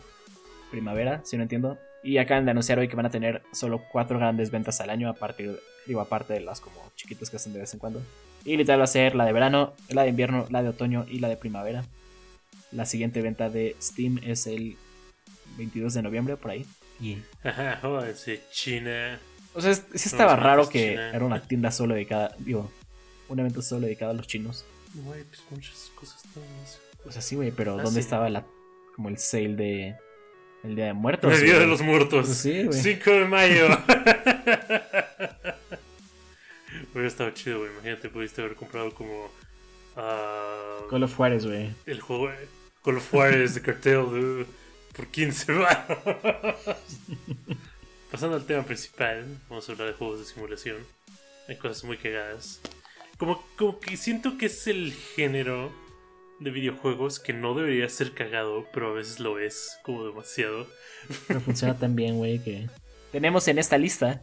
primavera, 0.71 1.21
si 1.25 1.37
no 1.37 1.43
entiendo. 1.43 1.78
Y 2.02 2.19
acaban 2.19 2.45
de 2.45 2.52
anunciar 2.52 2.78
hoy 2.78 2.88
que 2.88 2.97
van 2.97 3.07
a 3.07 3.11
tener 3.11 3.43
solo 3.52 3.83
cuatro 3.90 4.19
grandes 4.19 4.50
ventas 4.50 4.81
al 4.81 4.90
año, 4.90 5.09
aparte, 5.09 5.57
digo, 5.87 6.00
aparte 6.00 6.35
de 6.35 6.40
las 6.40 6.61
como 6.61 6.76
chiquitas 6.95 7.31
que 7.31 7.37
hacen 7.37 7.52
de 7.52 7.61
vez 7.61 7.73
en 7.75 7.81
cuando. 7.81 8.00
Y 8.45 8.57
literal 8.57 8.81
va 8.81 8.85
a 8.85 8.88
ser 8.88 9.16
la 9.16 9.25
de 9.25 9.33
verano, 9.33 9.75
la 9.88 10.02
de 10.02 10.11
invierno, 10.11 10.47
la 10.50 10.62
de 10.62 10.69
otoño 10.69 11.05
y 11.09 11.19
la 11.19 11.28
de 11.28 11.37
primavera. 11.37 11.85
La 12.71 12.87
siguiente 12.87 13.23
venta 13.23 13.50
de 13.50 13.75
Steam 13.83 14.21
es 14.25 14.47
el 14.47 14.76
22 15.57 15.95
de 15.95 16.02
noviembre, 16.02 16.37
por 16.37 16.52
ahí. 16.52 16.64
Ajá, 17.43 17.78
jódanse, 17.83 18.43
China. 18.52 19.19
o 19.55 19.61
sea, 19.61 19.75
sí 19.75 19.83
estaba 19.95 20.37
raro 20.37 20.69
que 20.69 20.90
China. 20.90 21.11
era 21.11 21.25
una 21.25 21.43
tienda 21.43 21.71
solo 21.73 21.95
dedicada, 21.95 22.35
digo, 22.38 22.71
un 23.28 23.40
evento 23.40 23.62
solo 23.62 23.87
dedicado 23.87 24.12
a 24.12 24.14
los 24.14 24.26
chinos. 24.28 24.64
Güey, 24.95 25.25
pues 25.25 25.43
muchas 25.50 25.90
cosas 25.95 26.23
tenemos. 26.35 26.81
O 27.05 27.12
sea, 27.12 27.21
sí, 27.23 27.37
güey, 27.37 27.50
pero 27.50 27.73
Ah, 27.78 27.83
¿dónde 27.83 28.00
sí. 28.00 28.05
estaba 28.07 28.28
la 28.31 28.45
como 28.95 29.09
el 29.11 29.19
sale 29.19 29.55
de 29.57 29.97
el 30.64 30.75
Día 30.75 30.87
de 30.87 30.93
Muertos? 30.95 31.33
El 31.35 31.43
Día 31.45 31.59
de 31.59 31.66
los 31.66 31.83
Muertos. 31.83 32.28
Sí, 32.28 32.64
güey. 32.64 32.78
5 32.81 33.11
de 33.11 33.25
mayo. 33.26 33.66
Hubiera 36.93 37.09
estado 37.09 37.31
chido, 37.31 37.59
güey. 37.61 37.71
Imagínate, 37.73 38.09
pudiste 38.09 38.40
haber 38.43 38.55
comprado 38.57 38.93
como. 38.95 39.31
ah, 39.97 40.78
Call 40.90 41.02
of 41.02 41.14
Juárez, 41.14 41.45
güey. 41.47 41.75
el 41.87 42.00
juego 42.00 42.31
eh, 42.31 42.49
Call 42.85 42.97
of 42.97 43.11
Juarez 43.11 43.55
de 43.55 43.62
cartel 43.62 44.07
de, 44.12 44.47
por 44.95 45.07
15 45.09 45.52
baros. 45.52 45.99
Pasando 48.11 48.37
al 48.37 48.47
tema 48.47 48.62
principal, 48.62 49.26
vamos 49.49 49.69
a 49.69 49.73
hablar 49.73 49.88
de 49.88 49.95
juegos 49.95 50.21
de 50.21 50.25
simulación. 50.26 50.76
Hay 51.49 51.57
cosas 51.59 51.85
muy 51.85 51.99
cagadas. 51.99 52.61
Como, 53.18 53.42
como 53.56 53.78
que 53.80 53.96
siento 53.96 54.37
que 54.37 54.46
es 54.46 54.66
el 54.66 54.92
género 54.92 55.73
de 56.38 56.50
videojuegos 56.50 57.18
que 57.18 57.32
no 57.32 57.54
debería 57.54 57.88
ser 57.88 58.12
cagado, 58.12 58.66
pero 58.73 58.90
a 58.90 58.92
veces 58.92 59.20
lo 59.20 59.38
es, 59.38 59.78
como 59.82 60.04
demasiado. 60.04 60.66
Pero 61.26 61.40
funciona 61.40 61.78
tan 61.78 61.96
bien, 61.96 62.16
güey, 62.16 62.38
que 62.42 62.68
tenemos 63.12 63.49
en 63.49 63.58
esta 63.58 63.78
lista. 63.78 64.23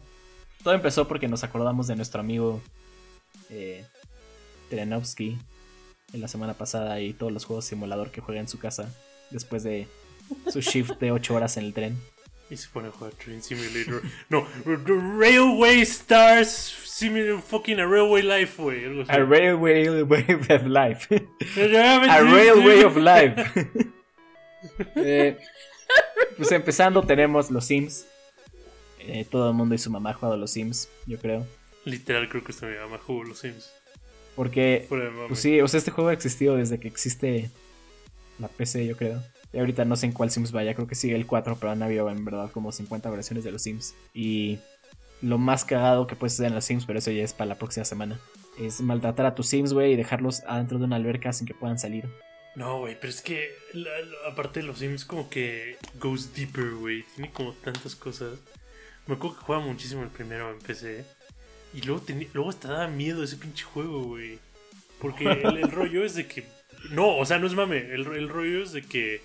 Todo 0.62 0.74
empezó 0.74 1.08
porque 1.08 1.28
nos 1.28 1.44
acordamos 1.44 1.86
de 1.86 1.96
nuestro 1.96 2.20
amigo 2.20 2.62
eh, 3.50 3.84
Telenovsky 4.70 5.38
en 6.12 6.20
la 6.20 6.28
semana 6.28 6.54
pasada 6.54 7.00
y 7.00 7.12
todos 7.12 7.32
los 7.32 7.44
juegos 7.44 7.64
simulador 7.64 8.10
que 8.10 8.20
juega 8.20 8.40
en 8.40 8.48
su 8.48 8.58
casa 8.58 8.88
después 9.30 9.64
de 9.64 9.88
su 10.50 10.60
shift 10.60 10.98
de 11.00 11.10
8 11.10 11.34
horas 11.34 11.56
en 11.56 11.64
el 11.64 11.74
tren. 11.74 11.98
Y 12.50 12.56
se 12.56 12.68
pone 12.68 12.88
a 12.88 12.90
jugar 12.92 13.12
Train 13.14 13.42
Simulator. 13.42 14.02
no, 14.28 14.46
Railway 14.64 15.80
Stars 15.80 16.83
Simulator, 16.94 17.42
fucking 17.42 17.80
a 17.80 17.86
Railway 17.88 18.22
Life, 18.22 18.62
güey. 18.62 18.84
algo 18.84 19.02
así. 19.02 19.10
A 19.10 19.24
Railway 19.24 19.88
of 19.88 20.66
Life. 20.68 21.08
A 22.08 22.20
Railway 22.20 22.84
of 22.84 22.96
Life. 22.96 23.70
Eh, 24.94 25.36
pues 26.38 26.50
empezando 26.50 27.02
tenemos 27.02 27.50
los 27.50 27.66
Sims. 27.66 28.06
Eh, 29.00 29.26
todo 29.28 29.50
el 29.50 29.54
mundo 29.54 29.74
y 29.74 29.78
su 29.78 29.90
mamá 29.90 30.10
ha 30.10 30.14
jugado 30.14 30.34
a 30.34 30.38
los 30.38 30.52
Sims, 30.52 30.88
yo 31.04 31.18
creo. 31.18 31.46
Literal, 31.84 32.30
creo 32.30 32.42
que 32.42 32.52
esta 32.52 32.66
mi 32.66 32.76
mamá 32.76 32.98
jugó 32.98 33.24
los 33.24 33.40
Sims. 33.40 33.70
Porque. 34.34 34.86
Pues 34.88 35.38
sí, 35.38 35.60
o 35.60 35.68
sea, 35.68 35.78
este 35.78 35.90
juego 35.90 36.08
ha 36.08 36.14
existido 36.14 36.56
desde 36.56 36.80
que 36.80 36.88
existe 36.88 37.50
la 38.38 38.48
PC, 38.48 38.86
yo 38.86 38.96
creo. 38.96 39.22
Y 39.52 39.58
ahorita 39.58 39.84
no 39.84 39.96
sé 39.96 40.06
en 40.06 40.12
cuál 40.12 40.30
Sims 40.30 40.50
vaya, 40.50 40.74
creo 40.74 40.86
que 40.86 40.94
sigue 40.94 41.14
el 41.14 41.26
4, 41.26 41.58
pero 41.60 41.72
han 41.72 41.82
habido 41.82 42.08
en 42.08 42.24
verdad 42.24 42.50
como 42.50 42.72
50 42.72 43.10
versiones 43.10 43.44
de 43.44 43.52
los 43.52 43.62
Sims. 43.62 43.94
Y 44.14 44.60
lo 45.24 45.38
más 45.38 45.64
cagado 45.64 46.06
que 46.06 46.16
puedes 46.16 46.34
hacer 46.34 46.46
en 46.46 46.54
los 46.54 46.64
Sims, 46.64 46.86
pero 46.86 46.98
eso 46.98 47.10
ya 47.10 47.22
es 47.24 47.32
para 47.32 47.46
la 47.46 47.54
próxima 47.58 47.84
semana, 47.84 48.20
es 48.58 48.80
maltratar 48.80 49.26
a 49.26 49.34
tus 49.34 49.48
Sims, 49.48 49.72
güey, 49.72 49.92
y 49.92 49.96
dejarlos 49.96 50.42
adentro 50.46 50.78
de 50.78 50.84
una 50.84 50.96
alberca 50.96 51.32
sin 51.32 51.46
que 51.46 51.54
puedan 51.54 51.78
salir. 51.78 52.04
No, 52.56 52.78
güey, 52.78 52.96
pero 53.00 53.10
es 53.10 53.20
que 53.20 53.50
la- 53.72 53.90
la- 54.00 54.30
aparte 54.32 54.60
de 54.60 54.66
los 54.66 54.78
Sims, 54.78 55.04
como 55.04 55.28
que 55.28 55.76
goes 55.98 56.34
deeper, 56.34 56.70
güey. 56.74 57.04
Tiene 57.16 57.32
como 57.32 57.52
tantas 57.52 57.96
cosas. 57.96 58.38
Me 59.06 59.14
acuerdo 59.16 59.36
que 59.36 59.42
jugaba 59.44 59.64
muchísimo 59.66 60.02
el 60.02 60.08
primero 60.08 60.50
en 60.52 60.58
PC. 60.60 61.04
Y 61.74 61.80
luego, 61.82 62.00
tenía, 62.02 62.28
luego 62.32 62.50
hasta 62.50 62.68
daba 62.68 62.86
miedo 62.86 63.24
ese 63.24 63.36
pinche 63.36 63.64
juego, 63.64 64.04
güey. 64.04 64.38
Porque 65.00 65.24
el, 65.24 65.56
el 65.58 65.70
rollo 65.72 66.04
es 66.04 66.14
de 66.14 66.26
que. 66.28 66.44
No, 66.90 67.16
o 67.16 67.26
sea, 67.26 67.38
no 67.40 67.48
es 67.48 67.54
mame. 67.54 67.78
El, 67.78 68.06
el 68.06 68.28
rollo 68.28 68.62
es 68.62 68.70
de 68.72 68.82
que 68.82 69.20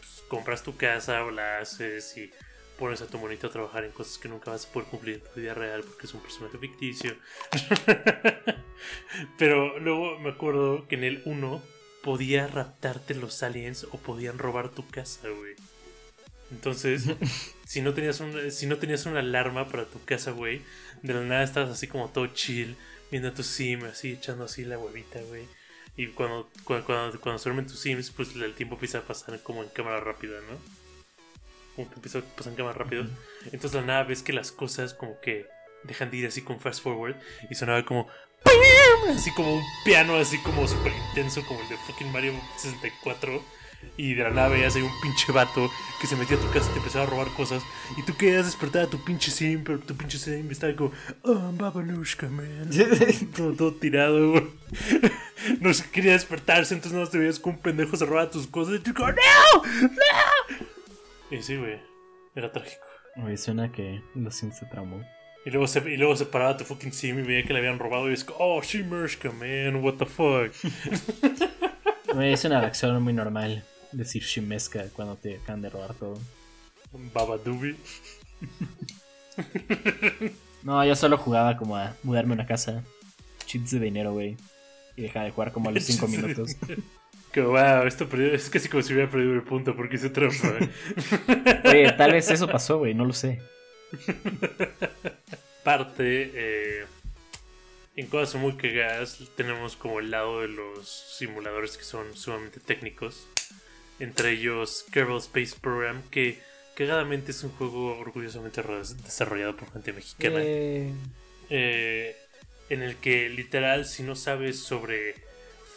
pues, 0.00 0.22
compras 0.28 0.62
tu 0.62 0.76
casa 0.76 1.24
o 1.24 1.30
la 1.30 1.60
haces 1.60 2.14
y 2.18 2.30
pones 2.78 3.02
a 3.02 3.06
tu 3.06 3.18
monito 3.18 3.48
a 3.48 3.50
trabajar 3.50 3.84
en 3.84 3.90
cosas 3.90 4.18
que 4.18 4.28
nunca 4.28 4.50
vas 4.50 4.66
a 4.66 4.72
poder 4.72 4.88
cumplir 4.88 5.16
en 5.16 5.20
tu 5.22 5.40
vida 5.40 5.54
real 5.54 5.82
porque 5.82 6.06
es 6.06 6.14
un 6.14 6.20
personaje 6.20 6.58
ficticio. 6.58 7.16
Pero 9.38 9.78
luego 9.80 10.18
me 10.20 10.30
acuerdo 10.30 10.86
que 10.86 10.94
en 10.94 11.04
el 11.04 11.22
1 11.24 11.62
podía 12.02 12.46
raptarte 12.46 13.14
los 13.14 13.42
aliens 13.42 13.84
o 13.90 13.98
podían 13.98 14.38
robar 14.38 14.70
tu 14.70 14.86
casa, 14.88 15.28
güey. 15.28 15.56
Entonces, 16.50 17.04
si 17.66 17.82
no 17.82 17.92
tenías 17.92 18.20
un, 18.20 18.50
si 18.50 18.66
no 18.66 18.78
tenías 18.78 19.04
una 19.06 19.20
alarma 19.20 19.68
para 19.68 19.84
tu 19.84 20.02
casa, 20.04 20.30
güey, 20.30 20.62
de 21.02 21.14
la 21.14 21.20
nada 21.22 21.42
estabas 21.42 21.70
así 21.70 21.88
como 21.88 22.08
todo 22.10 22.28
chill, 22.28 22.76
viendo 23.10 23.28
a 23.28 23.34
tu 23.34 23.42
sim, 23.42 23.84
así 23.84 24.12
echando 24.12 24.44
así 24.44 24.64
la 24.64 24.78
huevita, 24.78 25.20
güey. 25.22 25.46
Y 25.96 26.06
cuando, 26.08 26.48
cuando, 26.62 26.86
cuando, 26.86 27.20
cuando 27.20 27.38
se 27.40 27.48
duermen 27.48 27.66
tus 27.66 27.80
sims, 27.80 28.12
pues 28.12 28.34
el 28.36 28.54
tiempo 28.54 28.76
empieza 28.76 28.98
a 28.98 29.02
pasar 29.02 29.42
como 29.42 29.64
en 29.64 29.68
cámara 29.70 29.98
rápida, 29.98 30.38
¿no? 30.48 30.77
Como 31.78 31.90
que 31.90 31.94
empieza 31.94 32.18
a 32.18 32.22
pasar 32.22 32.50
en 32.50 32.56
cámara 32.56 32.76
rápida. 32.76 33.06
Entonces 33.52 33.74
la 33.74 33.82
nada 33.82 34.02
ves 34.02 34.24
que 34.24 34.32
las 34.32 34.50
cosas 34.50 34.94
como 34.94 35.20
que 35.20 35.46
dejan 35.84 36.10
de 36.10 36.16
ir 36.16 36.26
así 36.26 36.42
con 36.42 36.58
fast 36.58 36.82
forward 36.82 37.14
y 37.48 37.54
sonaba 37.54 37.84
como 37.84 38.08
así 39.14 39.30
como 39.30 39.54
un 39.54 39.62
piano 39.84 40.16
así 40.16 40.38
como 40.38 40.66
súper 40.66 40.92
intenso 41.10 41.46
como 41.46 41.60
el 41.60 41.68
de 41.68 41.76
fucking 41.76 42.10
Mario 42.10 42.32
64 42.56 43.40
y 43.96 44.14
de 44.14 44.24
la 44.24 44.30
nada 44.30 44.48
veías 44.48 44.74
ahí 44.74 44.82
un 44.82 45.00
pinche 45.00 45.30
vato 45.30 45.70
que 46.00 46.08
se 46.08 46.16
metía 46.16 46.36
a 46.36 46.40
tu 46.40 46.50
casa 46.50 46.68
y 46.68 46.72
te 46.72 46.78
empezaba 46.78 47.04
a 47.04 47.10
robar 47.10 47.28
cosas. 47.28 47.62
Y 47.96 48.02
tú 48.02 48.16
querías 48.16 48.46
despertar 48.46 48.82
a 48.82 48.90
tu 48.90 49.04
pinche 49.04 49.30
sim 49.30 49.62
pero 49.62 49.78
tu 49.78 49.96
pinche 49.96 50.18
sim 50.18 50.50
estaba 50.50 50.74
como 50.74 50.90
oh 51.22 51.52
babalushka 51.52 52.28
man 52.28 52.70
todo, 53.36 53.52
todo 53.52 53.74
tirado 53.74 54.32
güey. 54.32 54.48
no 55.60 55.72
se 55.72 55.88
quería 55.90 56.12
despertarse 56.12 56.74
entonces 56.74 56.98
no 56.98 57.06
te 57.06 57.18
veías 57.18 57.38
como 57.38 57.54
un 57.54 57.62
pendejo 57.62 57.96
se 57.96 58.04
robaba 58.04 58.28
tus 58.30 58.48
cosas 58.48 58.74
y 58.74 58.78
tú 58.80 58.92
como 58.94 59.12
no 59.12 59.14
no 59.14 60.37
y 61.30 61.42
sí 61.42 61.56
güey 61.56 61.80
era 62.34 62.52
trágico 62.52 62.86
Güey, 63.16 63.36
suena 63.36 63.72
que 63.72 64.00
Sims 64.30 64.58
se 64.58 64.66
traumó. 64.66 65.02
y 65.44 65.50
luego, 65.50 65.66
se, 65.66 65.80
y 65.90 65.96
luego 65.96 66.14
se 66.14 66.26
paraba 66.26 66.56
tu 66.56 66.64
fucking 66.64 66.92
sim 66.92 67.18
y 67.18 67.22
veía 67.22 67.42
que 67.44 67.52
le 67.52 67.58
habían 67.58 67.80
robado 67.80 68.08
y 68.08 68.14
es 68.14 68.22
como, 68.24 68.38
oh, 68.38 68.62
Shimmershka, 68.62 69.32
man, 69.32 69.82
what 69.82 69.94
the 69.94 70.06
fuck. 70.06 70.52
Güey, 72.14 72.32
es 72.32 72.44
una 72.44 72.60
reacción 72.60 73.02
muy 73.02 73.12
normal 73.12 73.64
decir 73.92 74.22
Shimeska 74.22 74.84
cuando 74.94 75.16
te 75.16 75.36
acaban 75.36 75.62
de 75.62 75.70
robar 75.70 75.94
todo. 75.94 76.18
Babadoobie. 76.92 77.76
No, 80.62 80.84
yo 80.84 80.96
solo 80.96 81.16
jugaba 81.16 81.56
como 81.56 81.76
a 81.76 81.94
mudarme 82.02 82.32
a 82.32 82.36
una 82.36 82.46
casa, 82.46 82.82
cheats 83.46 83.70
de 83.70 83.80
dinero, 83.80 84.12
güey. 84.12 84.36
Y 84.96 85.02
dejaba 85.02 85.26
de 85.26 85.30
jugar 85.30 85.52
como 85.52 85.68
a 85.68 85.72
los 85.72 85.84
5 85.84 86.06
Cheats 86.06 86.12
de 86.12 86.18
minutos. 86.22 86.56
Wow, 87.46 87.86
esto 87.86 88.08
perdió- 88.08 88.32
es 88.34 88.48
casi 88.50 88.68
como 88.68 88.82
si 88.82 88.92
hubiera 88.92 89.10
perdido 89.10 89.34
el 89.34 89.42
punto 89.42 89.74
porque 89.76 89.96
hice 89.96 90.10
trampa. 90.10 90.54
Oye, 91.64 91.92
tal 91.92 92.12
vez 92.12 92.30
eso 92.30 92.48
pasó, 92.48 92.78
güey, 92.78 92.94
no 92.94 93.04
lo 93.04 93.12
sé. 93.12 93.40
Parte, 95.64 96.30
eh, 96.34 96.84
en 97.96 98.06
cosas 98.06 98.40
muy 98.40 98.54
cagadas, 98.56 99.18
tenemos 99.36 99.76
como 99.76 100.00
el 100.00 100.10
lado 100.10 100.40
de 100.40 100.48
los 100.48 100.88
simuladores 100.88 101.76
que 101.76 101.84
son 101.84 102.16
sumamente 102.16 102.60
técnicos. 102.60 103.26
Entre 104.00 104.30
ellos 104.32 104.84
Kerbal 104.92 105.18
Space 105.18 105.56
Program, 105.60 106.00
que 106.10 106.38
cagadamente 106.76 107.32
es 107.32 107.42
un 107.42 107.50
juego 107.50 107.98
orgullosamente 107.98 108.62
desarrollado 109.02 109.56
por 109.56 109.72
gente 109.72 109.92
mexicana. 109.92 110.36
Eh, 110.40 110.92
eh, 111.50 112.16
en 112.70 112.82
el 112.82 112.96
que 112.96 113.28
literal 113.28 113.84
si 113.86 114.02
no 114.04 114.14
sabes 114.14 114.60
sobre 114.60 115.14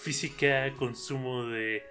física, 0.02 0.74
consumo 0.78 1.46
de 1.46 1.84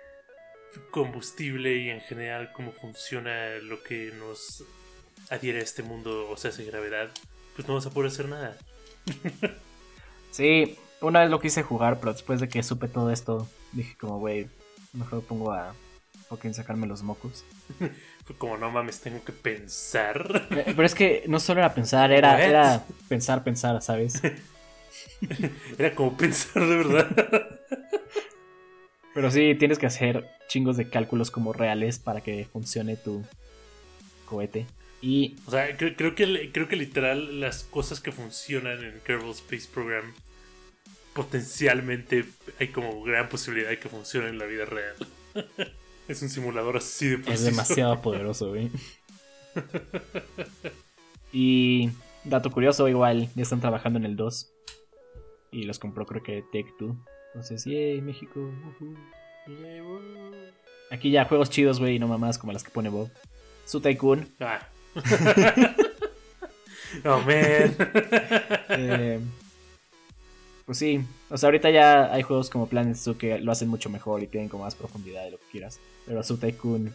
combustible 0.91 1.77
y 1.77 1.91
en 1.91 2.01
general 2.01 2.53
cómo 2.53 2.73
funciona 2.73 3.57
lo 3.63 3.83
que 3.83 4.13
nos 4.19 4.65
adhiere 5.31 5.61
a 5.61 5.63
este 5.63 5.83
mundo, 5.83 6.29
o 6.29 6.37
sea, 6.37 6.51
hace 6.51 6.65
gravedad, 6.65 7.11
pues 7.57 7.67
no 7.69 7.75
vas 7.75 7.87
a 7.87 7.91
poder 7.91 8.11
hacer 8.11 8.29
nada. 8.29 8.57
Sí, 10.33 10.79
una 11.01 11.23
vez 11.23 11.31
lo 11.31 11.41
quise 11.41 11.65
jugar, 11.65 11.99
pero 11.99 12.13
después 12.13 12.39
de 12.39 12.49
que 12.49 12.63
supe 12.63 12.87
todo 12.87 13.11
esto, 13.11 13.49
dije 13.73 13.97
como, 13.99 14.21
güey, 14.21 14.47
mejor 14.93 15.25
pongo 15.25 15.53
a 15.53 15.75
fucking 16.29 16.55
sacarme 16.55 16.87
los 16.87 17.03
mocos. 17.03 17.45
Como, 18.39 18.57
no 18.57 18.71
mames, 18.71 19.01
tengo 19.01 19.25
que 19.25 19.33
pensar. 19.33 20.47
Pero 20.49 20.85
es 20.85 20.95
que 20.95 21.25
no 21.27 21.41
solo 21.41 21.59
era 21.61 21.75
pensar, 21.75 22.13
era, 22.13 22.35
What? 22.35 22.41
era 22.41 22.85
pensar, 23.09 23.43
pensar, 23.43 23.83
¿sabes? 23.83 24.23
Era 25.79 25.95
como 25.95 26.17
pensar 26.17 26.67
de 26.67 26.77
verdad. 26.77 27.61
Pero 29.15 29.31
sí, 29.31 29.55
tienes 29.59 29.79
que 29.79 29.87
hacer 29.87 30.29
chingos 30.49 30.77
de 30.77 30.89
cálculos 30.89 31.31
como 31.31 31.53
reales 31.53 31.99
para 31.99 32.21
que 32.21 32.45
funcione 32.45 32.97
tu 32.97 33.25
cohete. 34.27 34.67
Y 35.03 35.37
O 35.47 35.51
sea, 35.51 35.77
creo, 35.77 35.97
creo 35.97 36.15
que, 36.15 36.51
creo 36.53 36.69
que 36.69 36.77
literal 36.77 37.41
las 37.41 37.65
cosas 37.65 38.01
que 38.01 38.13
funcionan 38.13 38.85
en 38.85 39.01
Kerbal 39.01 39.31
Space 39.31 39.69
Program 39.73 40.13
potencialmente 41.13 42.25
hay 42.59 42.69
como 42.69 43.03
gran 43.03 43.29
posibilidad 43.29 43.71
de 43.71 43.79
que 43.79 43.89
funcione 43.89 44.29
en 44.29 44.39
la 44.39 44.45
vida 44.45 44.65
real. 44.65 44.95
es 46.09 46.23
un 46.23 46.29
simulador 46.29 46.77
así 46.77 47.09
de 47.09 47.15
Es 47.17 47.21
preciso. 47.23 47.51
demasiado 47.51 48.01
poderoso, 48.03 48.51
güey. 48.51 48.71
Y 51.33 51.91
dato 52.25 52.51
curioso, 52.51 52.89
igual, 52.89 53.29
ya 53.35 53.43
están 53.43 53.61
trabajando 53.61 53.99
en 53.99 54.05
el 54.05 54.17
2. 54.17 54.53
Y 55.53 55.65
los 55.65 55.79
compró 55.79 56.07
creo 56.07 56.23
que 56.23 56.43
Take 56.43 56.75
Two. 56.79 56.97
Entonces, 57.29 57.65
yay, 57.65 58.01
México. 58.01 58.51
Aquí 60.91 61.11
ya 61.11 61.25
juegos 61.25 61.51
chidos, 61.51 61.79
güey, 61.79 61.99
no 61.99 62.09
mamás 62.09 62.39
como 62.39 62.53
las 62.53 62.65
que 62.65 62.71
pone 62.71 62.89
Bob. 62.89 63.11
Su 63.65 63.81
Tycoon. 63.81 64.29
Ah. 64.41 64.67
oh, 67.05 67.19
man. 67.19 67.77
eh, 68.71 69.21
pues 70.67 70.79
sí, 70.79 71.05
o 71.31 71.37
sea, 71.37 71.49
ahorita 71.49 71.71
ya 71.71 72.13
hay 72.13 72.23
juegos 72.23 72.51
como 72.51 72.69
Planet 72.69 72.97
Zoo 72.97 73.17
que 73.17 73.39
lo 73.39 73.53
hacen 73.53 73.69
mucho 73.69 73.91
mejor 73.91 74.23
y 74.23 74.27
tienen 74.27 74.49
como 74.49 74.65
más 74.65 74.75
profundidad 74.75 75.25
de 75.25 75.33
lo 75.33 75.39
que 75.39 75.47
quieras. 75.53 75.81
Pero 76.07 76.23
Su 76.23 76.39
Tycoon, 76.39 76.93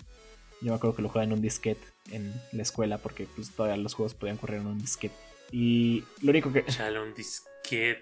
yo 0.62 0.72
me 0.72 0.76
acuerdo 0.76 0.96
que 0.96 1.02
lo 1.02 1.10
jugaba 1.10 1.26
en 1.26 1.34
un 1.34 1.42
disquete 1.42 1.86
en 2.12 2.34
la 2.52 2.62
escuela 2.62 2.98
porque 2.98 3.28
pues 3.36 3.52
todavía 3.52 3.78
los 3.82 3.94
juegos 3.94 4.14
podían 4.14 4.38
correr 4.38 4.62
en 4.62 4.68
un 4.68 4.80
disquete. 4.80 5.16
Y 5.52 6.04
lo 6.22 6.32
único 6.32 6.52
que... 6.52 6.66
Chale, 6.66 7.02
un 7.02 7.14
disquete. 7.14 7.55
Yeah, 7.70 7.96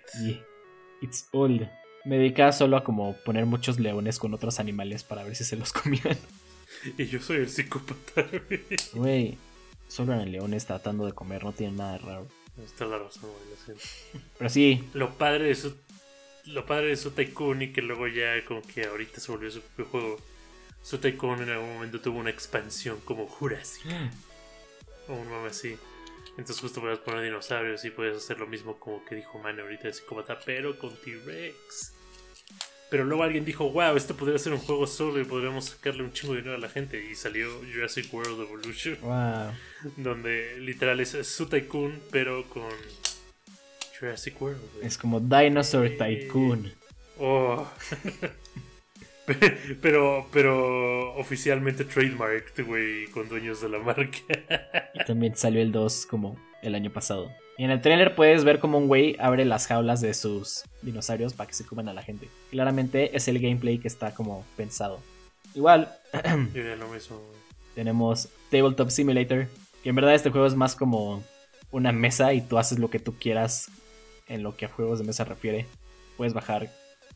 It's 1.02 1.28
old. 1.32 1.68
Me 2.06 2.18
dedicaba 2.18 2.52
solo 2.52 2.78
a 2.78 2.84
como 2.84 3.16
poner 3.24 3.46
muchos 3.46 3.80
leones 3.80 4.20
con 4.20 4.34
otros 4.34 4.60
animales 4.60 5.04
para 5.04 5.24
ver 5.24 5.36
si 5.36 5.44
se 5.44 5.56
los 5.56 5.72
comían. 5.74 6.18
Y 6.98 7.06
yo 7.06 7.22
soy 7.22 7.38
el 7.38 7.50
psicópata, 7.50 8.26
güey. 8.94 9.38
Solo 9.88 10.14
eran 10.14 10.32
leones 10.32 10.66
tratando 10.66 11.06
de 11.06 11.14
comer, 11.14 11.44
no 11.44 11.54
tienen 11.54 11.78
nada 11.78 11.94
de 11.94 11.98
raro. 12.00 12.28
Está 12.64 12.86
la 12.86 12.98
razón, 13.00 13.30
güey. 13.30 13.78
Pero 14.38 14.50
sí, 14.50 14.84
Lo 14.94 15.18
padre 15.18 15.46
de 15.46 15.56
su. 15.56 15.76
Lo 16.46 16.66
padre 16.66 16.88
de 16.88 16.98
su 16.98 17.12
Tycoon 17.12 17.62
y 17.62 17.72
que 17.72 17.82
luego 17.82 18.08
ya 18.08 18.44
como 18.46 18.62
que 18.62 18.84
ahorita 18.86 19.22
se 19.22 19.32
volvió 19.32 19.50
su 19.50 19.62
propio 19.62 19.86
juego. 19.86 20.18
Su 20.82 20.98
Tycoon 20.98 21.42
en 21.44 21.50
algún 21.50 21.74
momento 21.74 22.02
tuvo 22.02 22.20
una 22.20 22.30
expansión 22.30 23.00
como 23.06 23.28
Jurassic 23.28 23.86
o 25.08 25.14
un 25.14 25.30
mame 25.30 25.48
así. 25.48 25.78
Entonces 26.38 26.60
justo 26.60 26.82
puedes 26.82 27.00
poner 27.00 27.24
dinosaurios 27.24 27.86
y 27.86 27.92
puedes 27.92 28.18
hacer 28.18 28.40
lo 28.40 28.48
mismo 28.48 28.80
como 28.80 29.06
que 29.06 29.16
dijo 29.16 29.38
Man 29.40 29.60
ahorita 29.60 29.88
de 29.88 29.94
psicópata, 29.94 30.40
pero 30.46 30.78
con 30.80 30.96
T-Rex. 30.96 31.94
Pero 32.90 33.06
luego 33.06 33.24
alguien 33.24 33.44
dijo, 33.44 33.72
wow, 33.72 33.96
esto 33.96 34.16
podría 34.16 34.38
ser 34.38 34.54
un 34.54 34.60
juego 34.60 34.86
solo 34.86 35.20
y 35.20 35.24
podríamos 35.24 35.66
sacarle 35.66 36.04
un 36.04 36.12
chingo 36.12 36.34
de 36.34 36.42
dinero 36.42 36.58
a 36.58 36.60
la 36.60 36.70
gente. 36.70 37.04
Y 37.04 37.16
salió 37.16 37.50
Jurassic 37.74 38.14
World 38.14 38.40
Evolution, 38.42 38.98
wow. 39.02 39.52
donde 39.98 40.60
literal 40.60 41.00
es 41.00 41.10
su 41.28 41.48
Tycoon, 41.48 42.00
pero 42.12 42.48
con 42.50 42.70
Jurassic 44.00 44.40
World. 44.40 44.62
güey. 44.76 44.86
Es 44.86 44.98
como 44.98 45.20
Dinosaur 45.20 45.90
Tycoon. 45.98 46.72
Oh. 47.20 47.68
Pe- 49.26 49.78
pero, 49.82 50.28
pero 50.32 51.14
oficialmente 51.16 51.86
trademarked, 51.86 52.66
güey, 52.66 53.08
con 53.08 53.30
dueños 53.30 53.62
de 53.62 53.70
la 53.70 53.80
marca. 53.80 54.18
Y 54.94 55.04
también 55.06 55.36
salió 55.36 55.62
el 55.62 55.72
2 55.72 56.06
como 56.08 56.38
el 56.62 56.76
año 56.76 56.92
pasado. 56.92 57.32
Y 57.58 57.66
en 57.66 57.72
el 57.72 57.82
trailer 57.82 58.16
puedes 58.16 58.44
ver 58.44 58.60
como 58.60 58.78
un 58.80 58.88
güey 58.88 59.16
abre 59.20 59.46
las 59.46 59.68
jaulas 59.68 60.02
de 60.02 60.14
sus 60.14 60.64
dinosaurios 60.82 61.34
para 61.34 61.48
que 61.48 61.54
se 61.54 61.66
coman 61.66 61.88
a 61.88 61.94
la 61.94 62.02
gente. 62.02 62.28
Claramente 62.50 63.16
es 63.16 63.28
el 63.28 63.40
gameplay 63.40 63.78
que 63.78 63.88
está 63.88 64.14
como 64.16 64.44
pensado. 64.58 65.00
Igual, 65.54 65.96
lo 66.80 66.88
mismo, 66.88 67.22
tenemos 67.76 68.30
Tabletop 68.50 68.90
Simulator. 68.90 69.48
Que 69.84 69.90
en 69.90 69.96
verdad 69.96 70.16
este 70.16 70.32
juego 70.32 70.48
es 70.48 70.56
más 70.56 70.76
como 70.76 71.24
una 71.72 71.92
mesa 71.92 72.34
y 72.34 72.42
tú 72.42 72.58
haces 72.58 72.80
lo 72.80 72.90
que 72.90 73.00
tú 73.00 73.16
quieras 73.20 73.70
en 74.28 74.42
lo 74.42 74.56
que 74.56 74.66
a 74.66 74.70
juegos 74.70 75.00
de 75.00 75.06
mesa 75.06 75.24
refiere. 75.26 75.68
Puedes 76.18 76.34
bajar. 76.34 76.72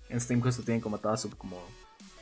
En 0.09 0.19
Steam 0.21 0.41
justo 0.41 0.61
tienen 0.63 0.81
como 0.81 0.99
toda 0.99 1.17
su 1.17 1.29
como 1.31 1.61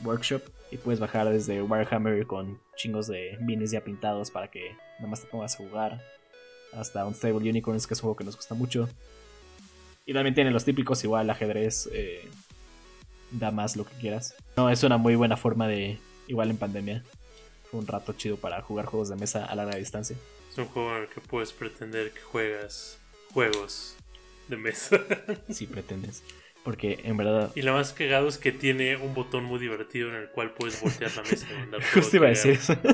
workshop. 0.05 0.43
Y 0.71 0.77
puedes 0.77 1.00
bajar 1.00 1.29
desde 1.29 1.62
Warhammer 1.62 2.25
con 2.25 2.59
chingos 2.75 3.07
de 3.07 3.38
minis 3.41 3.72
ya 3.72 3.81
pintados 3.83 4.31
para 4.31 4.50
que 4.50 4.72
nada 4.98 5.09
más 5.09 5.22
te 5.22 5.27
pongas 5.27 5.55
a 5.55 5.57
jugar. 5.57 6.01
Hasta 6.74 7.05
Unstable 7.05 7.50
Unicorns, 7.50 7.87
que 7.87 7.94
es 7.94 8.00
un 8.00 8.03
juego 8.03 8.18
que 8.18 8.24
nos 8.24 8.35
gusta 8.35 8.55
mucho. 8.55 8.89
Y 10.05 10.13
también 10.13 10.35
tiene 10.35 10.51
los 10.51 10.65
típicos, 10.65 11.03
igual 11.03 11.29
ajedrez, 11.29 11.89
eh, 11.91 12.29
damas, 13.31 13.75
lo 13.75 13.85
que 13.85 13.96
quieras. 13.96 14.35
No, 14.55 14.70
es 14.70 14.83
una 14.83 14.98
muy 14.98 15.15
buena 15.15 15.37
forma 15.37 15.68
de, 15.68 15.98
igual 16.27 16.50
en 16.50 16.57
pandemia, 16.57 17.03
fue 17.70 17.79
un 17.79 17.87
rato 17.87 18.13
chido 18.13 18.37
para 18.37 18.61
jugar 18.61 18.85
juegos 18.85 19.09
de 19.09 19.15
mesa 19.15 19.46
a 19.46 19.55
larga 19.55 19.77
distancia. 19.77 20.15
Es 20.51 20.57
un 20.57 20.65
juego 20.65 20.96
en 20.96 21.03
el 21.03 21.09
que 21.09 21.22
puedes 21.22 21.53
pretender 21.53 22.11
que 22.11 22.22
juegas 22.22 23.00
juegos 23.33 23.96
de 24.48 24.57
mesa. 24.57 25.00
Si 25.50 25.65
pretendes. 25.65 26.24
Porque 26.65 26.99
en 27.03 27.15
verdad. 27.15 27.51
y 27.55 27.61
lo 27.61 27.73
más 27.73 27.93
cagado 27.93 28.27
es 28.27 28.37
que 28.37 28.51
tiene 28.51 28.97
un 28.97 29.13
botón 29.13 29.45
muy 29.45 29.59
divertido 29.59 30.09
en 30.09 30.15
el 30.15 30.29
cual 30.29 30.51
puedes 30.53 30.81
voltear 30.81 31.15
la 31.15 31.21
mesa 31.21 31.47
y 31.49 31.53
mandar 31.59 31.81
Justo 31.93 32.15
iba 32.17 32.25
a 32.25 32.29
decir 32.29 32.53
eso. 32.53 32.75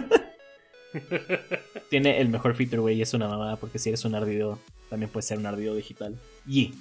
Tiene 1.89 2.19
el 2.19 2.29
mejor 2.29 2.53
feature, 2.53 2.79
güey, 2.81 2.97
y 2.97 3.01
es 3.01 3.13
una 3.13 3.27
mamada 3.27 3.55
porque 3.55 3.79
si 3.79 3.89
eres 3.89 4.03
un 4.05 4.15
ardido, 4.15 4.59
también 4.89 5.09
puedes 5.09 5.27
ser 5.27 5.37
un 5.37 5.45
ardido 5.45 5.75
digital. 5.75 6.17
Y 6.47 6.73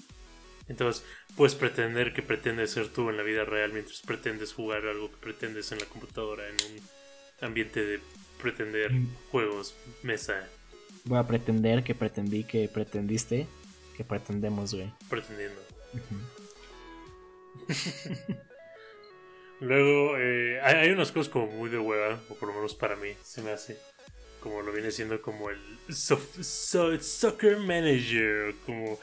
Entonces, 0.69 1.05
puedes 1.37 1.55
pretender 1.55 2.13
que 2.13 2.23
pretendes 2.23 2.73
ser 2.73 2.89
tú 2.89 3.09
en 3.11 3.17
la 3.17 3.23
vida 3.23 3.45
real 3.45 3.73
mientras 3.73 4.01
pretendes 4.03 4.53
jugar 4.53 4.87
algo 4.87 5.11
que 5.11 5.17
pretendes 5.17 5.71
en 5.73 5.79
la 5.79 5.85
computadora 5.87 6.45
en 6.49 6.55
un 6.55 6.81
ambiente 7.47 7.85
de 7.85 8.01
pretender 8.43 8.93
Mm. 8.93 9.09
juegos 9.31 9.75
mesa 10.03 10.49
voy 11.05 11.19
a 11.19 11.27
pretender 11.27 11.83
que 11.85 11.95
pretendí 11.95 12.45
que 12.45 12.69
pretendiste 12.69 13.47
que 13.97 14.05
pretendemos, 14.05 14.75
güey. 14.75 14.93
pretendiendo. 15.09 15.61
Ujú. 15.95 16.50
Luego, 19.61 20.17
eh, 20.17 20.61
hay, 20.63 20.75
hay 20.77 20.91
unas 20.91 21.13
cosas 21.13 21.31
como 21.31 21.47
muy 21.49 21.69
de 21.69 21.79
hueva, 21.79 22.19
o 22.29 22.35
por 22.35 22.49
lo 22.49 22.55
menos 22.55 22.75
para 22.75 22.97
mí 22.97 23.11
se 23.23 23.43
me 23.43 23.51
hace. 23.51 23.79
Como 24.41 24.63
lo 24.63 24.73
viene 24.73 24.91
siendo 24.91 25.21
como 25.21 25.51
el 25.51 25.61
Soccer 25.91 27.59
Manager, 27.59 28.55
como 28.65 28.99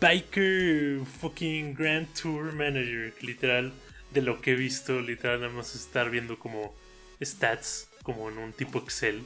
Biker 0.00 1.00
fucking 1.20 1.74
Grand 1.74 2.06
Tour 2.14 2.52
Manager, 2.52 3.12
literal, 3.22 3.72
de 4.10 4.22
lo 4.22 4.40
que 4.40 4.52
he 4.52 4.54
visto, 4.54 5.00
literal, 5.00 5.40
nada 5.40 5.52
más 5.52 5.74
estar 5.74 6.10
viendo 6.10 6.38
como 6.38 6.74
stats, 7.22 7.88
como 8.02 8.28
en 8.28 8.38
un 8.38 8.52
tipo 8.52 8.78
Excel, 8.78 9.24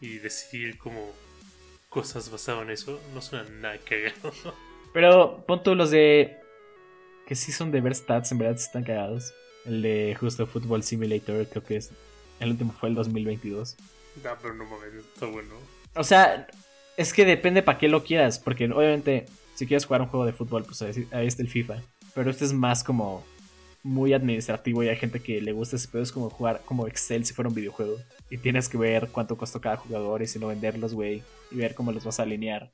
y 0.00 0.18
decidir 0.18 0.78
como 0.78 1.12
cosas 1.88 2.30
basadas 2.30 2.62
en 2.62 2.70
eso, 2.70 3.00
no 3.14 3.20
suena 3.20 3.48
nada 3.48 3.78
cagado. 3.78 4.32
Pero 4.92 5.44
pon 5.46 5.62
tú 5.62 5.74
los 5.74 5.90
de. 5.90 6.39
Que 7.30 7.36
sí 7.36 7.52
son 7.52 7.70
de 7.70 7.80
ver 7.80 7.94
stats, 7.94 8.32
en 8.32 8.38
verdad 8.38 8.56
están 8.56 8.82
cagados. 8.82 9.32
El 9.64 9.82
de 9.82 10.16
justo 10.18 10.48
Football 10.48 10.82
Simulator, 10.82 11.46
creo 11.46 11.62
que 11.62 11.76
es. 11.76 11.92
El 12.40 12.50
último 12.50 12.72
fue 12.72 12.88
el 12.88 12.96
2022. 12.96 13.76
no, 14.24 14.30
pero 14.42 14.52
no 14.52 14.64
mames, 14.64 14.94
está 14.94 15.26
bueno. 15.26 15.54
O 15.94 16.02
sea, 16.02 16.48
es 16.96 17.12
que 17.12 17.24
depende 17.24 17.62
para 17.62 17.78
qué 17.78 17.86
lo 17.86 18.02
quieras. 18.02 18.40
Porque 18.40 18.64
obviamente, 18.64 19.26
si 19.54 19.68
quieres 19.68 19.84
jugar 19.84 20.00
un 20.00 20.08
juego 20.08 20.26
de 20.26 20.32
fútbol, 20.32 20.64
pues 20.64 20.82
ahí 20.82 21.28
está 21.28 21.42
el 21.42 21.48
FIFA. 21.48 21.80
Pero 22.16 22.32
este 22.32 22.46
es 22.46 22.52
más 22.52 22.82
como 22.82 23.24
muy 23.84 24.12
administrativo 24.12 24.82
y 24.82 24.88
hay 24.88 24.96
gente 24.96 25.20
que 25.20 25.40
le 25.40 25.52
gusta 25.52 25.76
ese 25.76 25.86
pedo. 25.86 26.02
Es 26.02 26.10
como 26.10 26.30
jugar 26.30 26.62
como 26.64 26.88
Excel 26.88 27.24
si 27.24 27.32
fuera 27.32 27.48
un 27.48 27.54
videojuego. 27.54 27.96
Y 28.28 28.38
tienes 28.38 28.68
que 28.68 28.76
ver 28.76 29.08
cuánto 29.12 29.36
costó 29.36 29.60
cada 29.60 29.76
jugador 29.76 30.20
y 30.20 30.26
si 30.26 30.40
no 30.40 30.48
venderlos, 30.48 30.94
güey. 30.94 31.22
Y 31.52 31.58
ver 31.58 31.76
cómo 31.76 31.92
los 31.92 32.04
vas 32.04 32.18
a 32.18 32.24
alinear. 32.24 32.72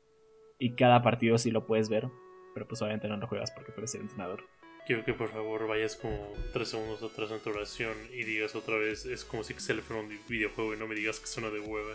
Y 0.58 0.76
cada 0.76 1.02
partido 1.02 1.36
sí 1.36 1.50
lo 1.50 1.66
puedes 1.66 1.90
ver. 1.90 2.08
Pero 2.56 2.66
pues 2.66 2.80
obviamente 2.80 3.06
no 3.06 3.18
lo 3.18 3.26
juegas 3.26 3.50
porque 3.50 3.70
tú 3.70 3.80
eres 3.80 3.94
el 3.96 4.00
entrenador. 4.00 4.42
Quiero 4.86 5.04
que 5.04 5.12
por 5.12 5.28
favor 5.30 5.68
vayas 5.68 5.94
como 5.94 6.32
tres 6.54 6.70
segundos 6.70 7.02
atrás 7.02 7.30
en 7.30 7.38
tu 7.40 7.50
oración 7.50 7.92
y 8.14 8.24
digas 8.24 8.54
otra 8.54 8.76
vez, 8.78 9.04
es 9.04 9.26
como 9.26 9.44
si 9.44 9.52
Excel 9.52 9.82
fuera 9.82 10.02
un 10.02 10.08
videojuego 10.26 10.72
y 10.72 10.78
no 10.78 10.86
me 10.86 10.94
digas 10.94 11.20
que 11.20 11.26
suena 11.26 11.50
de 11.50 11.60
hueva. 11.60 11.92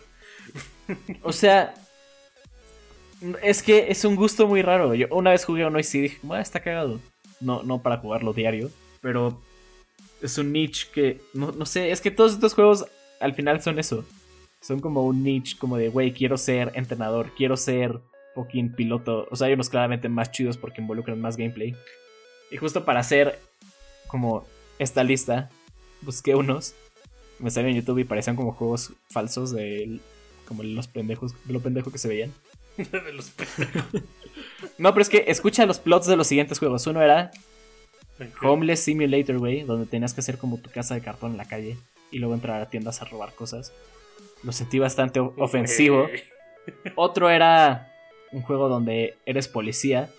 O 1.24 1.34
sea, 1.34 1.74
es 3.42 3.64
que 3.64 3.90
es 3.90 4.06
un 4.06 4.16
gusto 4.16 4.46
muy 4.46 4.62
raro. 4.62 4.94
Yo 4.94 5.08
una 5.10 5.32
vez 5.32 5.46
jugué 5.46 5.64
a 5.64 5.72
Noisy 5.72 5.98
y 5.98 6.02
dije, 6.02 6.20
"Ah, 6.30 6.42
está 6.42 6.60
cagado. 6.60 7.00
No, 7.40 7.64
no 7.64 7.82
para 7.82 7.98
jugarlo 7.98 8.32
diario, 8.32 8.70
pero 9.02 9.42
es 10.22 10.38
un 10.38 10.52
niche 10.52 10.90
que, 10.94 11.22
no, 11.34 11.52
no 11.54 11.66
sé, 11.66 11.90
es 11.90 12.02
que 12.02 12.12
todos 12.12 12.34
estos 12.34 12.54
juegos 12.54 12.86
al 13.20 13.34
final 13.34 13.64
son 13.64 13.80
eso. 13.80 14.06
Son 14.60 14.80
como 14.80 15.08
un 15.08 15.24
niche 15.24 15.58
como 15.58 15.78
de, 15.78 15.90
güey, 15.90 16.14
quiero 16.14 16.38
ser 16.38 16.72
entrenador, 16.76 17.32
quiero 17.36 17.58
ser 17.58 18.00
fucking 18.36 18.74
piloto. 18.74 19.28
O 19.32 19.36
sea, 19.36 19.48
hay 19.48 19.54
unos 19.54 19.70
claramente 19.70 20.10
más 20.10 20.32
chidos 20.32 20.58
porque 20.58 20.82
involucran 20.82 21.20
más 21.20 21.38
gameplay. 21.38 21.76
Y 22.52 22.58
justo 22.58 22.84
para 22.86 23.00
hacer 23.00 23.40
como 24.08 24.46
esta 24.80 25.04
lista, 25.04 25.50
busqué 26.02 26.36
unos. 26.36 26.74
Me 27.40 27.50
salieron 27.50 27.76
en 27.76 27.82
YouTube 27.82 28.00
y 28.00 28.04
parecían 28.04 28.36
como 28.36 28.54
juegos 28.54 28.94
falsos 29.10 29.52
de 29.52 30.00
como 30.48 30.64
los 30.64 30.88
pendejos, 30.88 31.34
de 31.46 31.54
lo 31.54 31.62
pendejo 31.62 31.92
que 31.92 31.98
se 31.98 32.08
veían. 32.08 32.34
de 32.78 33.14
los 33.14 33.30
pe- 33.32 33.46
No, 34.78 34.92
pero 34.94 35.02
es 35.02 35.10
que 35.10 35.26
escucha 35.28 35.66
los 35.66 35.80
plots 35.80 36.08
de 36.08 36.16
los 36.18 36.28
siguientes 36.28 36.60
juegos. 36.60 36.86
Uno 36.88 37.02
era. 37.02 37.32
Homeless 38.44 38.82
Simulator, 38.84 39.40
güey, 39.40 39.64
donde 39.64 39.88
tenías 39.88 40.14
que 40.14 40.20
hacer 40.22 40.38
como 40.38 40.58
tu 40.60 40.70
casa 40.70 40.94
de 40.94 41.02
cartón 41.02 41.32
en 41.32 41.38
la 41.38 41.46
calle 41.46 41.78
y 42.12 42.20
luego 42.20 42.36
entrar 42.36 42.62
a 42.62 42.70
tiendas 42.70 43.02
a 43.02 43.06
robar 43.06 43.34
cosas. 43.34 43.74
Lo 44.44 44.52
sentí 44.52 44.78
bastante 44.78 45.20
ofensivo. 45.20 46.08
Otro 46.96 47.30
era 47.32 47.91
un 48.32 48.42
juego 48.42 48.70
donde 48.70 49.16
eres 49.26 49.48
policía 49.48 50.10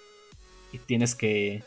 y 0.73 0.79
tienes 0.79 1.15
que 1.15 1.63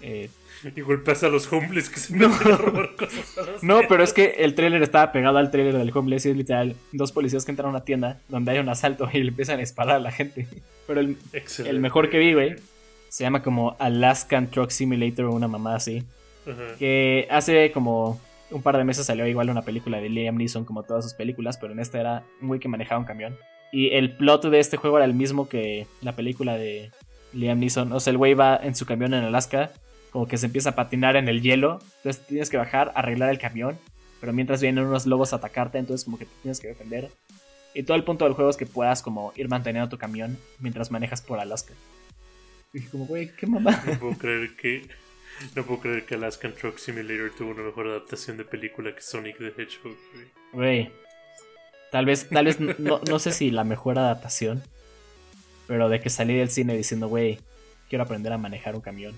Eh, 0.00 0.28
Y 0.76 0.80
golpeas 0.80 1.24
a 1.24 1.28
los 1.28 1.52
homeless 1.52 1.88
que 1.90 1.98
se 1.98 2.12
meten 2.14 2.52
a 2.52 2.56
robar 2.56 2.94
cosas. 2.96 3.62
no, 3.62 3.80
pero 3.88 4.02
es 4.04 4.12
que 4.12 4.36
el 4.38 4.54
tráiler 4.54 4.80
estaba 4.82 5.10
pegado 5.12 5.38
al 5.38 5.50
tráiler 5.50 5.76
del 5.76 5.90
homeless 5.96 6.26
y 6.26 6.30
es 6.30 6.36
literal 6.36 6.76
dos 6.92 7.10
policías 7.12 7.44
que 7.44 7.50
entran 7.52 7.66
a 7.66 7.70
una 7.70 7.84
tienda 7.84 8.20
donde 8.28 8.52
hay 8.52 8.58
un 8.60 8.68
asalto 8.68 9.08
y 9.12 9.22
le 9.22 9.28
empiezan 9.30 9.56
a 9.56 9.60
disparar 9.60 9.96
a 9.96 10.00
la 10.00 10.12
gente. 10.12 10.46
Pero 10.86 11.00
el, 11.00 11.16
el 11.64 11.80
mejor 11.80 12.10
que 12.10 12.18
vi, 12.18 12.32
güey, 12.32 12.56
se 13.08 13.24
llama 13.24 13.42
como 13.42 13.76
Alaskan 13.80 14.50
Truck 14.50 14.70
Simulator 14.70 15.24
o 15.26 15.32
una 15.32 15.48
mamada 15.48 15.76
así. 15.76 16.04
Que 16.78 17.26
hace 17.30 17.72
como 17.72 18.20
un 18.50 18.62
par 18.62 18.76
de 18.78 18.84
meses 18.84 19.04
salió 19.04 19.26
igual 19.26 19.50
una 19.50 19.62
película 19.62 20.00
de 20.00 20.08
Liam 20.08 20.36
Neeson 20.36 20.64
como 20.64 20.82
todas 20.84 21.04
sus 21.04 21.14
películas, 21.14 21.58
pero 21.58 21.72
en 21.72 21.80
esta 21.80 22.00
era 22.00 22.22
un 22.40 22.48
güey 22.48 22.58
que 22.60 22.68
manejaba 22.68 23.00
un 23.00 23.04
camión. 23.06 23.36
Y 23.72 23.90
el 23.90 24.16
plot 24.16 24.46
de 24.46 24.60
este 24.60 24.76
juego 24.76 24.96
era 24.96 25.04
el 25.04 25.14
mismo 25.14 25.48
que 25.48 25.86
la 26.00 26.16
película 26.16 26.56
de 26.56 26.90
Liam 27.32 27.58
Neeson. 27.58 27.92
O 27.92 28.00
sea, 28.00 28.10
el 28.12 28.16
güey 28.16 28.34
va 28.34 28.56
en 28.56 28.74
su 28.74 28.86
camión 28.86 29.14
en 29.14 29.24
Alaska, 29.24 29.70
como 30.10 30.26
que 30.26 30.38
se 30.38 30.46
empieza 30.46 30.70
a 30.70 30.74
patinar 30.74 31.16
en 31.16 31.28
el 31.28 31.42
hielo. 31.42 31.80
Entonces 31.98 32.26
tienes 32.26 32.50
que 32.50 32.56
bajar, 32.56 32.92
arreglar 32.94 33.30
el 33.30 33.38
camión. 33.38 33.78
Pero 34.20 34.32
mientras 34.32 34.60
vienen 34.60 34.84
unos 34.84 35.06
lobos 35.06 35.32
a 35.32 35.36
atacarte, 35.36 35.78
entonces 35.78 36.04
como 36.04 36.18
que 36.18 36.24
te 36.24 36.32
tienes 36.42 36.60
que 36.60 36.68
defender. 36.68 37.10
Y 37.74 37.82
todo 37.84 37.96
el 37.96 38.04
punto 38.04 38.24
del 38.24 38.34
juego 38.34 38.50
es 38.50 38.56
que 38.56 38.66
puedas 38.66 39.02
como 39.02 39.32
ir 39.36 39.48
manteniendo 39.48 39.88
tu 39.88 39.98
camión 39.98 40.38
mientras 40.58 40.90
manejas 40.90 41.22
por 41.22 41.38
Alaska. 41.38 41.74
Y 42.72 42.82
como, 42.82 43.06
güey, 43.06 43.30
qué 43.36 43.46
mamá. 43.46 43.82
No 43.86 43.98
puedo 43.98 44.18
creer 44.18 44.56
que. 44.56 44.86
No 45.54 45.62
puedo 45.62 45.80
creer 45.80 46.04
que 46.04 46.16
Alaskan 46.16 46.52
Truck 46.54 46.78
Simulator 46.78 47.30
tuvo 47.36 47.52
una 47.52 47.62
mejor 47.62 47.86
adaptación 47.86 48.36
de 48.36 48.44
película 48.44 48.92
que 48.92 49.00
Sonic 49.00 49.38
the 49.38 49.46
Hedgehog. 49.56 49.96
güey. 50.12 50.26
Güey. 50.52 50.92
Tal 51.90 52.04
vez, 52.04 52.28
tal 52.28 52.44
vez, 52.44 52.60
no, 52.60 53.00
no 53.08 53.18
sé 53.18 53.32
si 53.32 53.50
la 53.50 53.64
mejor 53.64 53.98
adaptación. 53.98 54.62
Pero 55.66 55.88
de 55.88 56.00
que 56.00 56.10
salí 56.10 56.36
del 56.36 56.50
cine 56.50 56.76
diciendo, 56.76 57.08
güey, 57.08 57.38
quiero 57.88 58.04
aprender 58.04 58.32
a 58.32 58.38
manejar 58.38 58.74
un 58.74 58.80
camión. 58.80 59.14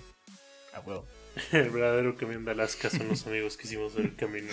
A 0.73 0.79
huevo. 0.81 1.05
El 1.51 1.69
verdadero 1.69 2.17
camión 2.17 2.43
de 2.43 2.51
Alaska 2.51 2.89
son 2.89 3.07
los 3.07 3.25
amigos 3.25 3.55
que 3.55 3.67
hicimos 3.67 3.95
el 3.95 4.15
camino. 4.15 4.49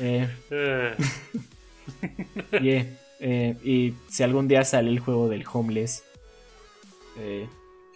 Eh, 0.00 0.28
Ah, 2.52 2.58
yeah, 2.60 2.86
eh, 3.20 3.56
y 3.64 3.94
si 4.08 4.22
algún 4.22 4.48
día 4.48 4.64
sale 4.64 4.90
el 4.90 5.00
juego 5.00 5.28
del 5.28 5.44
Homeless, 5.50 6.04
eh, 7.18 7.48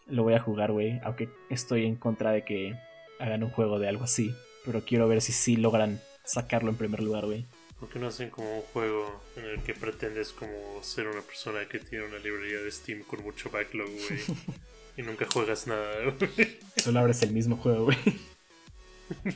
lo 0.09 0.23
voy 0.23 0.35
a 0.35 0.41
jugar, 0.41 0.73
güey. 0.73 1.01
Aunque 1.05 1.29
estoy 1.51 1.87
en 1.87 1.97
contra 1.97 2.33
de 2.33 2.45
que 2.45 2.75
hagan 3.19 3.45
un 3.45 3.51
juego 3.51 3.79
de 3.79 3.89
algo 3.89 4.05
así. 4.05 4.35
Pero 4.65 4.85
quiero 4.85 5.09
ver 5.09 5.21
si 5.21 5.33
sí 5.33 5.57
logran 5.57 6.01
sacarlo 6.25 6.71
en 6.71 6.77
primer 6.77 7.01
lugar, 7.01 7.27
güey. 7.27 7.47
¿Por 7.79 7.89
qué 7.89 7.99
no 7.99 8.07
hacen 8.07 8.31
como 8.31 8.59
un 8.59 8.63
juego 8.63 9.23
en 9.37 9.45
el 9.45 9.63
que 9.63 9.75
pretendes 9.75 10.33
como 10.33 10.83
ser 10.83 11.09
una 11.09 11.23
persona 11.23 11.67
que 11.69 11.81
tiene 11.81 12.05
una 12.05 12.19
librería 12.19 12.61
de 12.61 12.71
Steam 12.71 13.03
con 13.03 13.23
mucho 13.23 13.51
backlog, 13.51 13.89
güey? 13.89 14.21
y 14.97 15.03
nunca 15.03 15.27
juegas 15.27 15.67
nada, 15.67 15.93
güey. 16.05 16.59
Solo 16.77 17.01
abres 17.01 17.23
el 17.23 17.33
mismo 17.33 17.57
juego, 17.57 17.87
güey. 17.87 17.99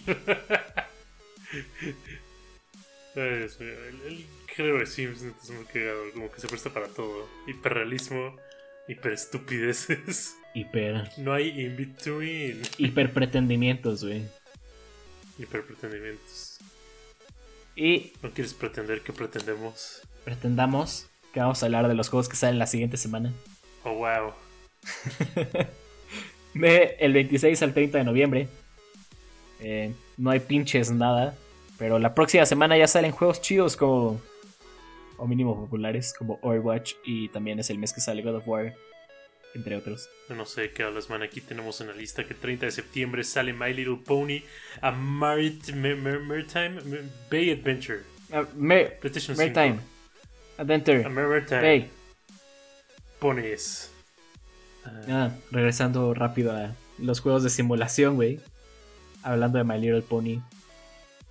Ay, 3.17 3.39
Dios 3.39 3.59
mío, 3.61 3.73
el, 3.89 4.13
el 4.13 4.27
género 4.47 4.79
de 4.79 4.87
Sims 4.87 5.23
es 5.23 5.51
muy 5.51 5.65
cagado, 5.65 6.13
como 6.13 6.31
que 6.31 6.41
se 6.41 6.49
presta 6.49 6.71
para 6.71 6.89
todo. 6.89 7.29
Hiperrealismo, 7.47 8.37
hiperestupideces. 8.89 10.37
Hiper. 10.55 11.11
No 11.19 11.33
hay 11.35 11.49
in 11.61 11.77
between. 11.77 12.63
Hiper 12.79 13.13
pretendimientos, 13.13 14.05
güey. 14.05 14.23
Hiperpretendimientos. 15.39 16.59
Y 17.77 18.13
¿No 18.23 18.31
quieres 18.31 18.55
pretender 18.55 19.03
que 19.03 19.13
pretendemos? 19.13 20.03
pretendamos 20.25 21.07
que 21.33 21.39
vamos 21.41 21.63
a 21.63 21.67
hablar 21.67 21.87
de 21.87 21.95
los 21.95 22.09
juegos 22.09 22.29
que 22.29 22.35
salen 22.37 22.59
la 22.59 22.67
siguiente 22.67 22.97
semana. 22.97 23.33
Oh, 23.85 23.93
wow. 23.95 24.33
De 26.55 26.97
el 26.99 27.13
26 27.13 27.63
al 27.63 27.75
30 27.75 27.99
de 27.99 28.05
noviembre. 28.05 28.49
Eh, 29.61 29.93
no 30.17 30.31
hay 30.31 30.41
pinches 30.41 30.91
nada. 30.91 31.37
Pero 31.79 31.99
la 31.99 32.15
próxima 32.15 32.47
semana 32.47 32.77
ya 32.79 32.89
salen 32.89 33.13
juegos 33.13 33.41
chidos 33.43 33.77
como. 33.77 34.21
O 35.19 35.27
mínimo 35.27 35.55
populares 35.55 36.15
como 36.19 36.39
Overwatch. 36.43 36.95
Y 37.05 37.29
también 37.29 37.59
es 37.59 37.69
el 37.71 37.79
mes 37.79 37.93
que 37.93 38.01
sale 38.01 38.23
God 38.23 38.37
of 38.37 38.49
War. 38.49 38.75
Entre 39.57 39.75
otros. 39.75 40.09
No 40.29 40.45
sé 40.45 40.71
qué 40.73 40.83
hablas, 40.83 41.09
man. 41.09 41.23
Aquí 41.23 41.41
tenemos 41.41 41.81
en 41.81 41.87
la 41.87 41.95
lista 41.95 42.25
que 42.25 42.35
el 42.35 42.39
30 42.39 42.67
de 42.67 42.73
septiembre 42.73 43.25
sale 43.25 43.53
My 43.55 43.73
Little 43.73 43.97
Pony 44.05 44.43
a 44.83 44.91
Marit 44.93 45.73
Mar- 45.75 45.97
Mar- 45.97 46.21
Maritime 46.21 46.81
Bay 47.31 47.51
Adventure. 47.53 48.01
Ah, 48.31 48.45
Mer- 48.55 48.99
PlayStation 49.01 49.35
5. 49.37 49.55
Maritime. 49.55 49.81
Adventure. 50.59 51.05
A 51.05 51.09
Maritime 51.09 51.61
Hey. 51.63 51.91
Ponies. 53.19 53.91
Ah, 54.85 55.01
Ah, 55.09 55.31
regresando 55.51 56.13
rápido 56.15 56.53
a 56.53 56.75
los 56.99 57.21
juegos 57.21 57.43
de 57.43 57.51
simulación, 57.51 58.17
güey. 58.17 58.41
Hablando 59.23 59.59
de 59.59 59.65
My 59.65 59.79
Little 59.79 60.03
Pony. 60.03 60.43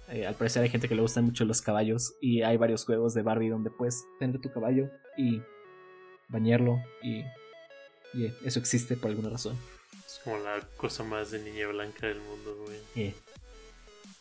eh, 0.09 0.27
al 0.27 0.35
parecer 0.35 0.61
hay 0.61 0.69
gente 0.69 0.87
que 0.87 0.93
le 0.95 1.01
gustan 1.01 1.25
mucho 1.25 1.45
los 1.45 1.61
caballos. 1.61 2.13
Y 2.21 2.41
hay 2.43 2.57
varios 2.57 2.85
juegos 2.85 3.13
de 3.13 3.21
Barbie 3.23 3.49
donde 3.49 3.69
puedes 3.71 4.03
tener 4.19 4.39
tu 4.39 4.51
caballo 4.51 4.89
y 5.17 5.41
bañarlo. 6.29 6.79
Y, 7.03 7.23
eh, 8.13 8.33
eso 8.43 8.59
existe 8.59 8.95
por 8.95 9.09
alguna 9.11 9.29
razón. 9.29 9.57
es 10.05 10.19
como 10.23 10.37
la 10.37 10.59
cosa 10.77 11.03
más 11.03 11.31
de 11.31 11.39
niña 11.39 11.67
blanca 11.67 12.07
del 12.07 12.19
mundo, 12.19 12.55
güey. 12.65 12.77
Eh, 12.95 13.13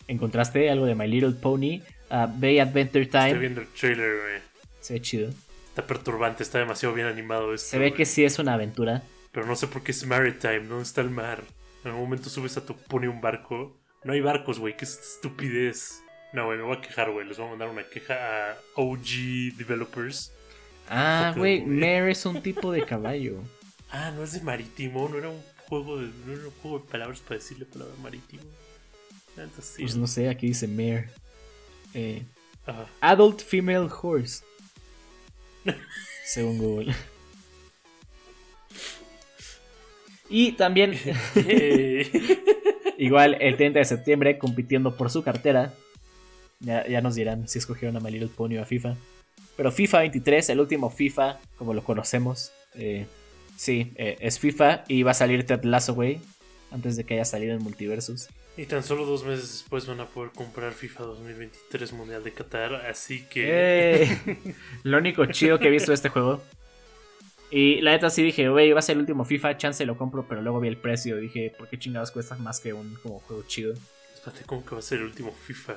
¿Encontraste 0.08 0.68
algo 0.70 0.86
de 0.86 0.94
My 0.94 1.08
Little 1.08 1.32
Pony? 1.32 1.80
Ah, 2.10 2.30
Bay 2.32 2.58
Adventure 2.58 3.04
Estoy 3.04 3.20
Time. 3.28 3.38
viendo 3.38 3.60
el 3.62 3.68
trailer, 3.68 4.16
güey. 4.20 4.40
Se 4.80 4.94
ve 4.94 5.00
chido. 5.02 5.30
Está 5.68 5.86
perturbante, 5.86 6.42
está 6.42 6.58
demasiado 6.58 6.94
bien 6.94 7.06
animado 7.06 7.54
esto. 7.54 7.70
Se 7.70 7.78
ve 7.78 7.88
güey. 7.88 7.96
que 7.96 8.06
sí 8.06 8.24
es 8.24 8.38
una 8.38 8.54
aventura. 8.54 9.02
Pero 9.32 9.46
no 9.46 9.56
sé 9.56 9.66
por 9.66 9.82
qué 9.82 9.90
es 9.92 10.06
maritime, 10.06 10.60
¿dónde 10.66 10.84
está 10.84 11.00
el 11.00 11.10
mar? 11.10 11.42
En 11.82 11.90
algún 11.90 12.04
momento 12.04 12.28
subes 12.30 12.56
a 12.56 12.64
tu 12.64 12.76
pony 12.76 13.06
un 13.08 13.20
barco. 13.20 13.76
No 14.04 14.12
hay 14.12 14.20
barcos, 14.20 14.58
güey, 14.58 14.76
qué 14.76 14.84
estupidez. 14.84 16.02
No, 16.32 16.46
güey, 16.46 16.58
me 16.58 16.64
voy 16.64 16.76
a 16.76 16.80
quejar, 16.80 17.10
güey. 17.10 17.26
Les 17.26 17.38
voy 17.38 17.46
a 17.46 17.50
mandar 17.50 17.68
una 17.68 17.84
queja 17.88 18.14
a 18.52 18.56
OG 18.76 19.56
Developers. 19.56 20.32
Ah, 20.88 21.32
güey. 21.36 21.64
Mare 21.64 22.10
es 22.10 22.26
un 22.26 22.42
tipo 22.42 22.70
de 22.72 22.84
caballo. 22.84 23.40
Ah, 23.96 24.10
no 24.10 24.24
es 24.24 24.32
de 24.32 24.40
marítimo, 24.40 25.08
no 25.08 25.18
era 25.18 25.28
un 25.28 25.40
juego 25.68 25.98
de, 25.98 26.10
no 26.26 26.32
era 26.32 26.46
un 26.46 26.50
juego 26.62 26.80
de 26.80 26.84
palabras 26.90 27.20
para 27.20 27.36
decirle 27.36 27.64
palabra 27.64 27.94
marítimo. 28.02 28.42
Entonces. 29.36 29.76
Pues 29.78 29.94
no 29.96 30.08
sé, 30.08 30.28
aquí 30.28 30.48
dice 30.48 30.66
Mare. 30.66 31.10
Eh, 31.94 32.24
Ajá. 32.66 32.88
Adult 33.00 33.40
Female 33.42 33.88
Horse. 34.02 34.42
Según 36.26 36.58
Google. 36.58 36.92
Y 40.28 40.52
también, 40.52 40.94
Yay. 41.36 42.10
igual 42.98 43.36
el 43.40 43.56
30 43.56 43.78
de 43.78 43.84
septiembre, 43.84 44.38
compitiendo 44.38 44.96
por 44.96 45.08
su 45.08 45.22
cartera. 45.22 45.72
Ya, 46.58 46.84
ya 46.88 47.00
nos 47.00 47.14
dirán 47.14 47.46
si 47.46 47.60
escogieron 47.60 47.96
a 47.96 48.00
My 48.00 48.10
Little 48.10 48.28
Pony 48.28 48.56
o 48.56 48.62
a 48.62 48.64
FIFA. 48.64 48.96
Pero 49.56 49.70
FIFA 49.70 49.98
23, 50.00 50.50
el 50.50 50.58
último 50.58 50.90
FIFA, 50.90 51.38
como 51.56 51.74
lo 51.74 51.84
conocemos. 51.84 52.50
eh, 52.74 53.06
sí, 53.56 53.92
eh, 53.96 54.16
es 54.20 54.38
FIFA 54.38 54.84
y 54.88 55.02
va 55.02 55.12
a 55.12 55.14
salir 55.14 55.46
Ted 55.46 55.64
Lasso, 55.64 55.94
güey. 55.94 56.20
Antes 56.70 56.96
de 56.96 57.04
que 57.04 57.14
haya 57.14 57.24
salido 57.24 57.54
en 57.54 57.62
Multiversus. 57.62 58.28
y 58.56 58.66
tan 58.66 58.82
solo 58.82 59.06
dos 59.06 59.24
meses 59.24 59.52
después 59.52 59.86
van 59.86 60.00
a 60.00 60.06
poder 60.06 60.32
comprar 60.32 60.72
FIFA 60.72 61.04
2023 61.04 61.92
Mundial 61.92 62.24
de 62.24 62.32
Qatar, 62.32 62.74
así 62.74 63.24
que... 63.30 64.02
Eh, 64.02 64.54
lo 64.82 64.98
único 64.98 65.24
chido 65.26 65.58
que 65.58 65.68
he 65.68 65.70
visto 65.70 65.92
de 65.92 65.96
este 65.96 66.08
juego. 66.08 66.42
Y 67.50 67.80
la 67.82 67.92
neta 67.92 68.10
sí 68.10 68.22
dije, 68.22 68.48
güey, 68.48 68.72
va 68.72 68.80
a 68.80 68.82
ser 68.82 68.94
el 68.94 69.00
último 69.00 69.24
FIFA, 69.24 69.56
chance 69.56 69.86
lo 69.86 69.96
compro, 69.96 70.26
pero 70.28 70.42
luego 70.42 70.58
vi 70.58 70.66
el 70.66 70.76
precio 70.76 71.16
y 71.18 71.22
dije, 71.22 71.54
¿por 71.56 71.68
qué 71.68 71.78
chingados 71.78 72.10
cuesta 72.10 72.34
más 72.36 72.58
que 72.58 72.72
un 72.72 72.96
como 73.02 73.20
juego 73.20 73.44
chido? 73.46 73.74
Espérate, 74.12 74.44
¿cómo 74.44 74.64
que 74.64 74.74
va 74.74 74.80
a 74.80 74.82
ser 74.82 74.98
el 74.98 75.04
último 75.04 75.32
FIFA? 75.32 75.76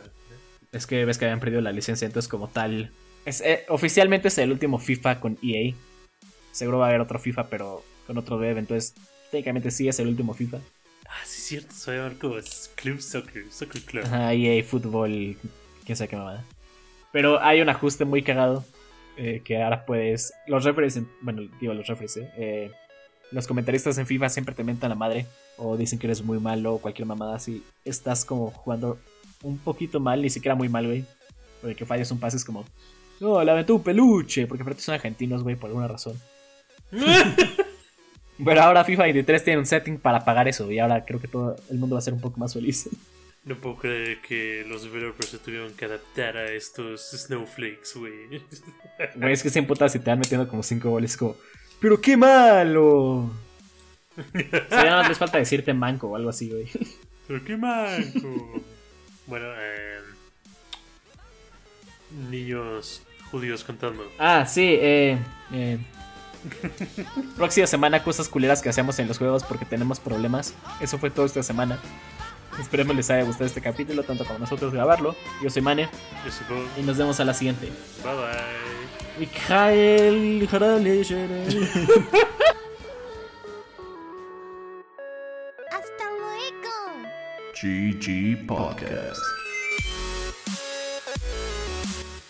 Es 0.72 0.88
que 0.88 1.06
ves 1.06 1.20
que 1.20 1.26
habían 1.26 1.40
perdido 1.40 1.62
la 1.62 1.72
licencia, 1.72 2.08
entonces 2.08 2.28
como 2.28 2.48
tal... 2.48 2.92
Es, 3.26 3.42
eh, 3.42 3.66
oficialmente 3.70 4.30
es 4.30 4.38
el 4.40 4.52
último 4.52 4.80
FIFA 4.80 5.20
con 5.20 5.38
EA. 5.44 5.76
Seguro 6.58 6.80
va 6.80 6.86
a 6.86 6.90
haber 6.90 7.02
otro 7.02 7.20
FIFA, 7.20 7.50
pero 7.50 7.84
con 8.08 8.18
otro 8.18 8.40
dev, 8.40 8.58
entonces 8.58 8.94
técnicamente 9.32 9.70
sí 9.72 9.88
es 9.88 10.00
el 10.00 10.08
último 10.08 10.34
FIFA. 10.34 10.58
Ah, 11.08 11.22
sí, 11.26 11.38
es 11.38 11.46
cierto, 11.46 11.74
se 11.76 11.92
va 11.92 11.98
a 11.98 12.00
llamar 12.10 12.18
como 12.20 12.36
Club 12.76 13.00
Soccer, 13.02 13.46
Soccer 13.52 13.82
Club. 13.84 14.04
Ajá, 14.06 14.34
EA 14.34 14.64
Fútbol, 14.64 15.38
quién 15.86 15.96
sabe 15.96 16.08
qué 16.10 16.16
mamada. 16.16 16.44
Pero 17.12 17.42
hay 17.42 17.62
un 17.62 17.70
ajuste 17.70 18.06
muy 18.06 18.24
cagado. 18.24 18.64
eh, 19.20 19.42
que 19.44 19.64
ahora 19.64 19.84
puedes. 19.84 20.32
Los 20.46 20.64
referees, 20.64 20.96
en- 20.98 21.10
bueno, 21.22 21.42
digo 21.60 21.74
los 21.74 21.88
referees, 21.88 22.18
eh, 22.18 22.30
eh, 22.38 22.72
los 23.32 23.48
comentaristas 23.48 23.98
en 23.98 24.06
FIFA 24.06 24.30
siempre 24.30 24.54
te 24.54 24.64
mentan 24.64 24.90
la 24.90 24.96
madre. 24.96 25.26
O 25.58 25.76
dicen 25.76 25.98
que 25.98 26.06
eres 26.06 26.22
muy 26.24 26.40
malo 26.40 26.76
o 26.76 26.80
cualquier 26.80 27.08
mamada 27.08 27.36
así. 27.36 27.64
Estás 27.84 28.24
como 28.26 28.52
jugando 28.52 29.00
un 29.42 29.58
poquito 29.58 30.00
mal, 30.00 30.22
ni 30.22 30.30
siquiera 30.30 30.54
muy 30.54 30.70
mal, 30.70 30.86
güey. 30.86 31.04
Porque 31.62 31.76
que 31.76 31.86
falles 31.88 32.12
un 32.12 32.20
pase 32.20 32.38
es 32.38 32.46
como. 32.46 32.64
No, 33.20 33.44
la 33.44 33.54
aventó 33.54 33.74
un 33.74 33.82
peluche. 33.82 34.46
Porque 34.46 34.62
aparte 34.62 34.82
son 34.84 34.94
argentinos, 34.94 35.42
güey, 35.42 35.56
por 35.56 35.70
alguna 35.70 35.88
razón. 35.88 36.14
Pero 38.44 38.62
ahora 38.62 38.84
FIFA 38.84 39.04
23 39.04 39.44
tiene 39.44 39.60
un 39.60 39.66
setting 39.66 39.98
para 39.98 40.24
pagar 40.24 40.48
eso. 40.48 40.72
Y 40.72 40.80
ahora 40.80 41.04
creo 41.06 41.20
que 41.20 41.28
todo 41.28 41.56
el 41.70 41.78
mundo 41.78 41.96
va 41.96 42.00
a 42.00 42.04
ser 42.04 42.14
un 42.14 42.22
poco 42.22 42.40
más 42.40 42.54
feliz. 42.54 42.90
No 43.46 43.56
puedo 43.56 43.78
creer 43.78 44.22
que 44.22 44.66
los 44.68 44.84
developers 44.84 45.30
se 45.30 45.38
tuvieron 45.38 45.74
que 45.74 45.86
adaptar 45.86 46.36
a 46.36 46.52
estos 46.52 47.12
snowflakes, 47.12 47.96
güey. 47.96 48.42
Güey, 49.16 49.34
es 49.34 49.44
que 49.44 49.50
se 49.50 49.60
emputas 49.60 49.96
y 49.96 50.00
te 50.00 50.10
van 50.10 50.20
metiendo 50.20 50.48
como 50.48 50.64
5 50.64 50.90
goles 50.90 51.16
como, 51.16 51.36
pero 51.80 52.02
qué 52.02 52.18
malo. 52.18 53.32
Ya 54.72 54.84
nada 54.84 55.02
más 55.02 55.10
les 55.10 55.18
falta 55.20 55.38
decirte 55.38 55.74
manco 55.76 56.08
o 56.08 56.16
algo 56.16 56.30
así, 56.30 56.50
güey. 56.50 56.68
Pero 57.28 57.46
qué 57.46 57.56
manco. 57.56 58.64
bueno, 59.28 59.46
eh, 59.56 60.00
niños 62.30 63.04
judíos 63.32 63.64
cantando. 63.64 64.12
Ah, 64.18 64.46
sí, 64.46 64.78
eh, 64.80 65.18
eh. 65.54 65.78
Próxima 67.38 67.68
semana, 67.68 68.04
cosas 68.04 68.30
culeras 68.30 68.62
que 68.62 68.70
hacemos 68.70 68.98
en 69.00 69.08
los 69.08 69.18
juegos 69.18 69.44
porque 69.44 69.66
tenemos 69.66 70.00
problemas. 70.00 70.54
Eso 70.80 70.98
fue 70.98 71.10
todo 71.10 71.26
esta 71.26 71.44
semana. 71.44 71.80
Esperemos 72.60 72.96
les 72.96 73.10
haya 73.12 73.24
gustado 73.24 73.46
este 73.46 73.62
capítulo, 73.62 74.04
tanto 74.04 74.26
como 74.26 74.40
nosotros 74.40 74.74
grabarlo. 74.74 75.16
Yo 75.44 75.50
soy 75.50 75.62
Mane 75.62 75.90
Yo 76.26 76.32
soy 76.32 76.48
Bob. 76.58 76.68
y 76.78 76.82
nos 76.82 76.98
vemos 76.98 77.20
a 77.20 77.26
la 77.26 77.34
siguiente. 77.34 77.72
Bye 78.04 78.16
bye. 78.16 79.26
Hasta 85.72 86.06
luego. 86.18 86.76
GG 87.62 88.46
Podcast. 88.48 89.37